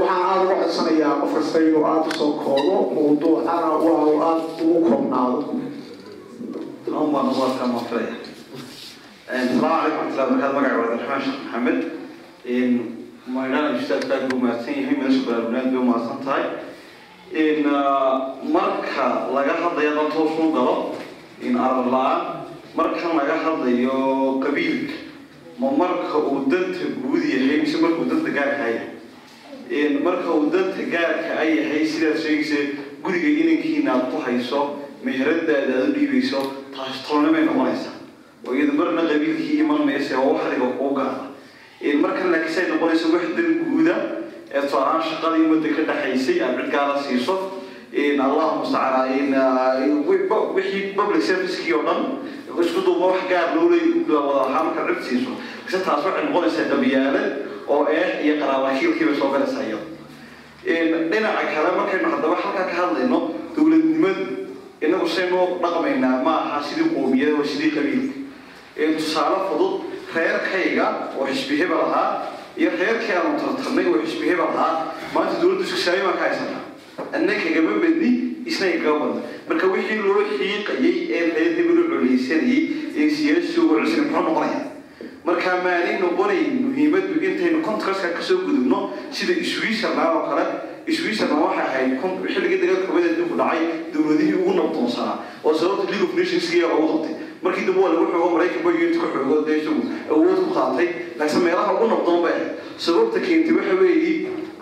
[0.00, 4.20] waxaan aada uga codsanayaa qof kasta inuu aada u soo koodo mawduucana waa ah uu
[4.28, 5.38] aada ugu koobnaado
[7.00, 8.14] amaan waadkaa maafilaya
[9.28, 11.80] asalaamu calaykum waratullahi barakaatu magaca cabdiraxmaan sheekh maxamed
[13.34, 16.44] maydhana ustaadka aad buu mahadsan yahay meesha baraarugnaad bay umahadsan tahay.
[17.66, 20.94] Ah, marka laga hadlaya dan toos uu galo
[21.42, 22.45] in arar la'aan
[22.76, 23.96] marka laga hadlayo
[24.44, 24.94] qabiilka
[25.60, 31.30] ma marka uu danta guud yahay mise markuu danta gaarka ayahay marka uu danta gaarka
[31.40, 32.60] a yahay sidaad sheegaysa
[33.04, 34.60] guriga inankiina aad ku hayso
[35.04, 36.40] meheradaada aad u dhiibayso
[36.76, 37.94] taas tolnimay noqonaysaa
[38.46, 41.32] oo iyada marna qabiilkii iman mayse oo waxdiga kuu gaada
[42.04, 43.96] markan laakiin say noqonaysa wax dan guuda
[44.54, 47.34] ee tusaalahaan shaqadii ummadda ka dhexaysay aad cidgaala siiso
[48.26, 49.08] allah mustacaan
[50.56, 52.00] wixii public servicekii oo dhan
[52.64, 55.30] isku duuba wax gaar loolay wada markaad cid siiso
[55.64, 57.28] mise taas waxay noqonaysaa qabyaalad
[57.72, 59.84] oo eex iyo qaraabakiilkiiba soo galaysaa iyada
[61.10, 63.18] dhinaca kale markaynu haddaba halkaa ka hadlayno
[63.56, 64.24] dowladnimadu.
[64.80, 67.32] Inagu saynu dhaqmaynaa ma aha sidii qoomiyada
[70.14, 70.86] reerkayga
[71.18, 72.28] oo xisbi hebel ahaa
[72.60, 74.48] iyo reerkii aanu tartarnay oo xisbi hebel
[75.14, 76.62] maanta dowladda iskusaayo baan ka haysanaa
[77.16, 78.10] anna kagama badni
[78.50, 82.62] isna igaga badna marka wixii loo xiiqayay ee hebel u coleysanayay
[83.00, 84.64] ee siyaasi ugu celisanay muxuu noqonayaa
[85.26, 88.78] marka maalin noqonayn muhiimaddu intaynu contraska ka soo gudubno
[89.10, 90.46] sida switzerland oo kale.
[90.86, 91.92] Switzerland waxay ahayd
[92.34, 97.14] xilligii dagaalka kubadda adduunku dhacay dowladihii ugu nabdoonsanaa oo sababta league of nationskiga loogu qabtay
[97.42, 99.60] markii dambe waa lagu xoogo maraykanba unit ka xoogo dee
[100.14, 100.88] awood ku qaatay
[101.18, 102.50] laakiin meelaha ugu nabdoon bay ahayd.
[102.84, 104.12] Sababta keentay waxa weeye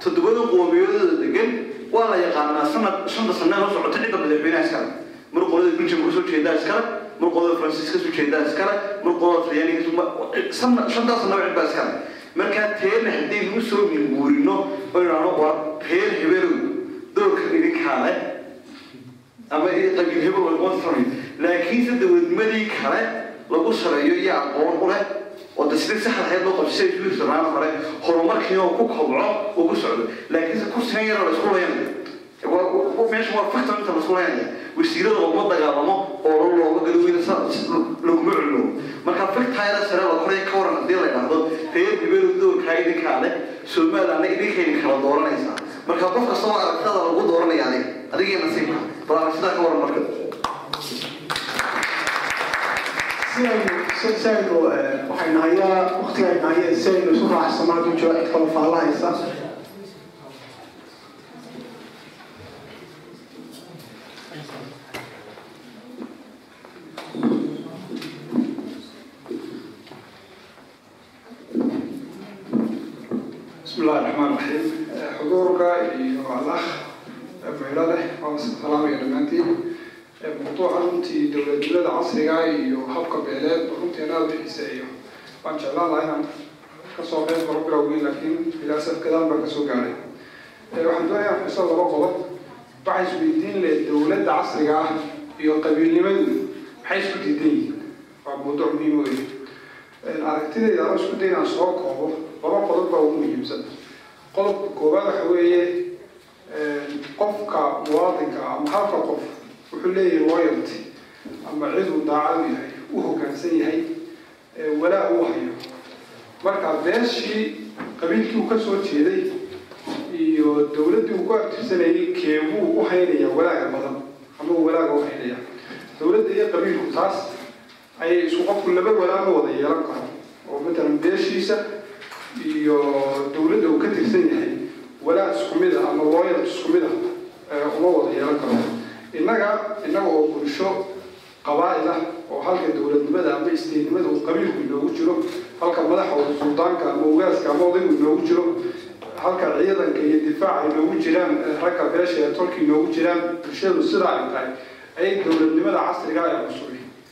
[0.03, 1.51] toddobada qoomiyadooda degan
[1.95, 4.89] waa la yaqaanaa sanad shanta sanee la socota cidda madaxweynaha iskale
[5.35, 6.83] mar qolada belgium ka soo jeedaa iskale
[7.21, 8.75] mar qolada faransiiska soo jeedaa iskale
[9.05, 9.81] mar qolada talyaaniga
[10.95, 11.93] shantaas cid baa iskale
[12.41, 14.55] markaa teena haddaynu u soo minguurino
[14.95, 15.55] oo idhaahno waa
[15.91, 16.55] reer hebelow
[17.17, 17.99] doorka idinkaa
[19.51, 19.69] ama
[19.99, 20.47] qabiil hebel
[21.45, 23.03] laakiinse dowladnimadii kale
[23.51, 25.03] lagu sareeyo iyo aqoon u leh
[25.57, 27.69] oo de sidii loo qabsay switzerland hore
[28.07, 29.27] horumarkii oo ku kobco
[29.57, 31.91] uu ku socdo laakiinse kursigan yaroo la isku leynaya
[33.11, 34.47] meesha waa factor inta la isku leynaya
[34.79, 35.95] wasiirada looma dagaalamo
[36.25, 37.21] oo looga gadoweyna
[38.07, 38.63] laguma culmo
[39.07, 41.37] marka factayada sare la koraya ka waran haddii la idhaahdo
[41.75, 43.33] reer hibeelu doorkaa idinkaa leh
[43.75, 45.57] somalilandna idinkayna kala dooranaysaa
[45.89, 48.79] marka qof kastoo aragtada lagu dooranaya adiga adigii nasiibka
[49.09, 50.01] bal aragtidaa ka waran marka
[54.01, 57.27] si aynu si aynu waxaynu hayaa waqtiga aynu hayeen si aynu isu
[58.01, 59.11] jiro cid kalo faallahaysa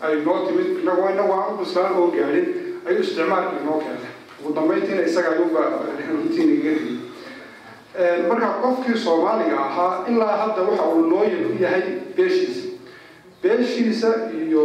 [0.07, 1.95] ay noo timid inagoo inagoo aan u bislaan
[2.89, 5.61] ayuu isticmaalka inoo keenay ugu dambayntiina isaga ayuuba
[6.13, 11.83] runtii nagaga helay marka qofkii soomaaliga ahaa ilaa hadda waxa uu looyal u yahay
[12.17, 12.65] beeshiisa
[13.43, 14.11] beeshiisa
[14.47, 14.65] iyo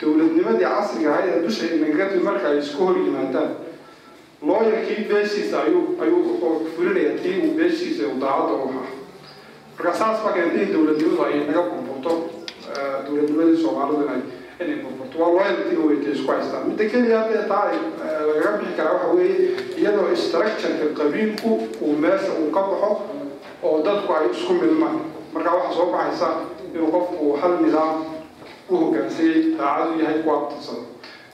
[0.00, 3.50] dowladnimadii casriga ahayd ee dusha timid marka ay isku hor yimaadaan
[4.48, 6.22] looyalkii beeshiisa ayuu ayuu
[6.76, 8.88] fulinaya tii uu beeshiisa daacadda u ahaa
[9.78, 10.32] marka saas baa
[10.64, 12.12] in dowladnimadu ay naga burburto
[13.06, 14.04] dowladnimadii soomaalidu
[14.60, 17.78] inay burburto waa loyalty weytay isku haystaan midda keliya haddee taa ay
[18.28, 19.36] lagaga bixi karaa waxa weeye
[19.80, 21.50] iyadoo structureka qabiilku
[21.84, 22.90] uu meesha uu ka baxo
[23.66, 24.96] oo dadku ay isku milmaan
[25.34, 26.28] marka waxaa soo baxaysa
[26.74, 27.94] inuu qofku hal nidaam
[28.70, 30.82] u hogaansayay daacadu yahay ku abtirsado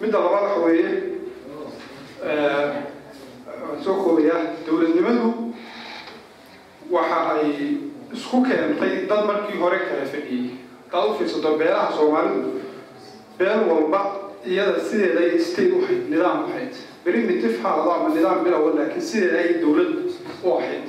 [0.00, 0.90] midda labaad waxa weeye
[3.62, 5.28] waan soo koobayaa dowladnimadu
[6.90, 7.46] waxa ay
[8.16, 10.44] isku keentay dad markii hore kala fadhiyey
[10.92, 11.50] hadaad u fiirsato
[13.42, 14.00] beel walba
[14.46, 15.80] iyada sideeda ay state u
[16.10, 16.50] nidaam u
[17.04, 19.92] primitive haado ama nidaam bilowa laakiin sideeda ay dowlad
[20.44, 20.86] u ahayd.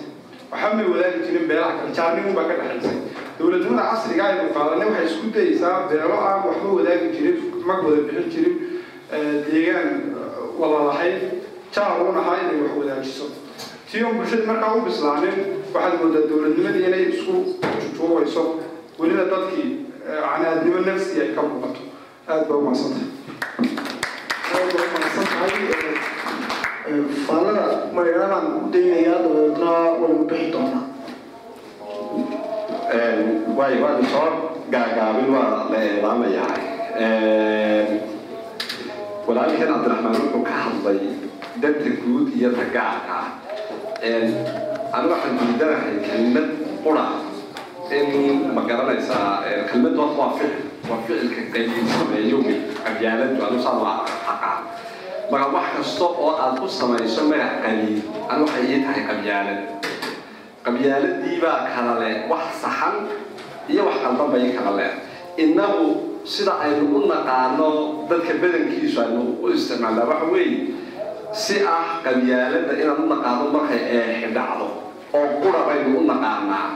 [0.52, 2.98] Waxba may wadaagi jirin beelaha kale jaarnimun baa ka dhexaysay
[3.40, 7.38] dowladnimada casriga aynu qaadanay waxay isku dayeysaa beelo aan waxba wadaagi jirin
[7.70, 8.56] mag wada bixin jirin
[9.48, 9.90] deegaan
[10.60, 11.22] wada lahayd
[11.76, 13.26] jaar un ahaa inay wax wadaajiso
[13.92, 15.38] tii bulshada markaa u bislaanin
[15.74, 17.34] waxaad moodaa dowladnimadii inay isku
[17.82, 18.44] jujuubayso
[19.00, 19.70] welina dadkii
[20.06, 21.82] canaadnimo nafsi ay ka muuqato
[22.28, 23.08] aada baa umadsantay
[24.56, 25.54] aad baa umahadsan tahay
[27.28, 27.64] faallada
[27.98, 29.72] magaaladaan u daynayaa dabeedna
[30.02, 30.84] waynu bixi doonaa
[33.60, 34.28] way waan soo
[34.74, 36.52] gaagaabin waa la eedaamayaa
[39.28, 41.00] walaalkan cabdiraxmaan wuxuu ka hadlay
[41.62, 43.18] danta guud iyo tagaarka
[44.96, 46.48] anu waxaan diidanahay kelmad
[46.86, 47.06] qura
[48.00, 48.10] in
[48.56, 49.30] ma garanaysaa
[49.70, 52.38] kelmad waa waa ficil waa ficilka qabiil sameeyo
[52.86, 53.98] qabyaaladu anu saa waa
[54.34, 54.62] aqaan
[55.32, 57.98] marka wax kasta oo aad ku samayso magac qabiil
[58.32, 59.60] anu waxay ii tahay qabyaalad
[60.66, 62.96] qabyaaladii baa kala leh wax saxan
[63.72, 64.92] iyo wax qaldan bay kala leh
[65.44, 65.88] innagu
[66.24, 67.70] sida aynu u naqaano
[68.10, 70.60] dadka badankiisu aynu u isticmaalnaa waxa weeye
[71.44, 74.68] si ah qabyaaladda inaan u naqaano markay eexi dhacdo
[75.18, 76.68] oo qura baynu u naqaanaa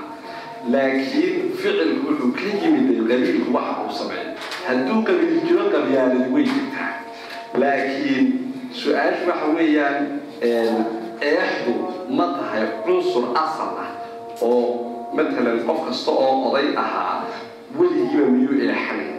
[0.74, 4.30] laakiin ficilku wuxuu ka yimid qabiilku waxa uu sameeyo
[4.68, 6.92] hadduu qabiil jiro qabyaaladi way jirtaa
[7.64, 8.26] laakiin
[8.82, 9.98] su'aashu waxa weeyaan
[11.30, 11.74] eexdu
[12.18, 13.90] ma tahay cunsur asal ah
[14.42, 14.62] oo
[15.18, 17.16] matalan qof kasta oo oday ahaa
[17.80, 19.10] weligiiba miyuu eexanay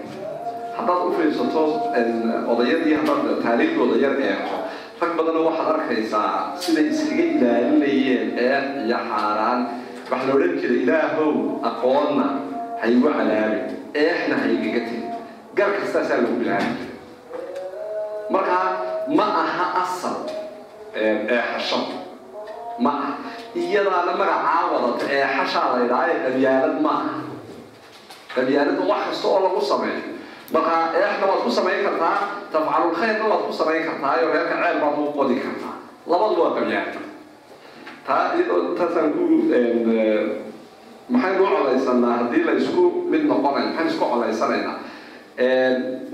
[0.77, 1.63] haddaad u fiirsato
[2.53, 4.57] odayadii haddaad taariikhdii odayar eegto
[5.01, 6.31] rag badanna waxaad arkaysaa
[6.63, 9.61] siday iskaga ilaalinayeen eex iyo xaaraan
[10.11, 11.33] waxa la odhan jiray ilaahow
[11.71, 12.27] aqoonna
[12.83, 13.65] haygu cadaabin
[14.03, 15.05] eexna haygaga tegin
[15.59, 16.93] gar kastaasaa lagu bilaabi jiray
[18.35, 18.67] markaa
[19.19, 20.17] ma aha asal
[20.95, 21.81] eexasho
[22.85, 23.13] ma aha.
[23.59, 27.15] Iyadaana magacaa wadata eexashaa la idhaayo qabyaalad ma aha.
[28.35, 30.03] Qabyaalada wax kasta oo lagu sameeyo.
[30.55, 32.17] Markaa eexna waad ku samayn kartaa
[32.53, 35.75] tafcalulkhayrna waad ku samayn kartaa iyo reerka ceel baad u qodi kartaa.
[36.11, 37.01] Labadu waa qabyaalada
[38.09, 39.23] taa iyadoo taasaan ku
[41.13, 42.55] maxaynu u colaysanaa haddii la
[43.13, 44.77] mid noqonay maxaynu isku colaysanaynaa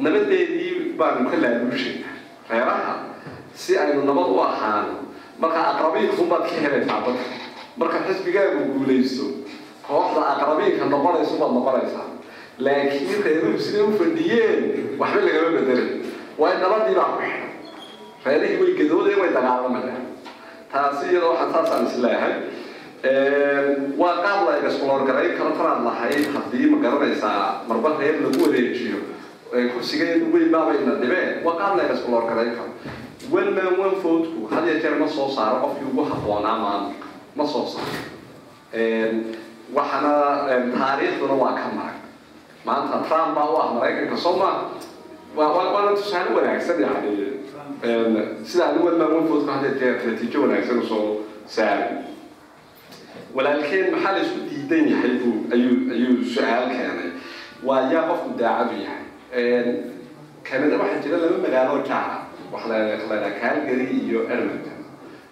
[0.05, 2.15] nabadeedii baanu ka laaluushaynaa
[2.51, 2.95] reeraha
[3.63, 4.95] si aynu nabad u ahaano
[5.43, 7.25] marka aqrabiinkunbaad ka helaysaa dadka
[7.81, 9.25] marka xisbigaagu guulaysto
[9.89, 12.09] kooxda aqrabiinka noqonayso baad noqonaysaa
[12.67, 14.61] laakiin reeruhu siday u fadhiyeen
[15.01, 15.89] waxba lagama bedelay
[16.41, 17.51] waayo nabadii baa ku xidhan
[18.27, 20.05] reerihii way gadoodeen way dagaalamayaan
[20.75, 22.35] taasi iyadoo waxaan saasaan isleehay
[24.01, 24.55] waa qaab la
[25.39, 25.51] karo.
[25.59, 26.25] Tanaad lahayd.
[26.35, 28.99] Haddii ma garanaysaa marba reer lagu wareejiyo
[29.73, 31.85] kursigeedu weyn baabayna dhibeen waa qaab la
[32.31, 32.71] garayn karo
[33.33, 35.57] one man one voteku had iyo jeer ma soo saaro.
[35.65, 37.07] Qofkii ugu habboonaa maamulka
[37.37, 37.95] ma soo saaro.
[39.75, 40.13] Waxaana
[40.79, 41.99] taariikhduna waa ka marag.
[42.67, 44.71] Maanta trump baa u ah maraykanka soo maa
[45.37, 47.34] waana tusaale wanaagsan yani
[48.45, 51.93] sida ani one man one voteku had iyo jeer natiijo wanaagsan u soo saaray
[53.35, 55.11] walaalkeen maxaa la diidan yahay
[55.55, 57.11] ayuu ayuu su'aal keenay
[57.67, 59.05] waa yaa qofku daacadu yahay
[60.49, 62.17] canada waxaa jira laba magaalo jaara
[62.53, 64.21] waxa la yidhaha calgary iyo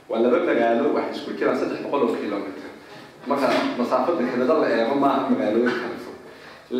[0.09, 2.71] waa laba magaalo waxay isku jiraan saddex boqol oo kilometer
[3.27, 3.47] marka
[3.79, 6.17] masaafada la eego maaha magaalooyin kala fog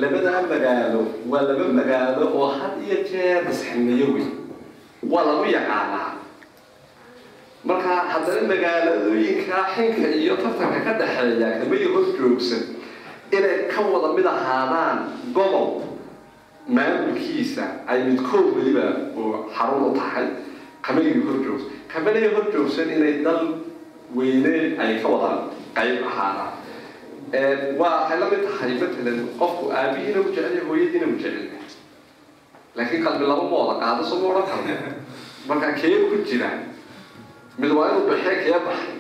[0.03, 1.01] labadaa magaalo
[1.31, 4.31] waa laba magaalo oo had iyo jeer isxilmiyo weyn
[5.11, 6.11] waa lagu yaqaanaa.
[7.65, 11.49] Marka haddana magaaladooyinka xinka iyo tartanka ka dhexeeya
[11.95, 12.63] hor joogsan
[13.31, 14.99] inay ka wada mid ahaadaan
[15.35, 15.87] gobol
[16.69, 18.87] maamulkiisa ay midkood weliba
[19.17, 20.27] oo xarun u tahay
[20.83, 23.63] kamay hor joogsan kamanay hor joogsan inay dal
[24.15, 25.31] weyne ay ka wada
[25.75, 26.53] qayb ahaadaan.
[27.79, 31.47] Waa waxay la mid tahay matalan qofku aabihiina u jecel hooyadiina u jecel
[32.77, 34.75] laakiin qalbi laba ma wada qaado soo ma odhan karno
[35.49, 36.49] marka kee ku jira
[37.59, 38.97] mid waa inuu baxee kee baxay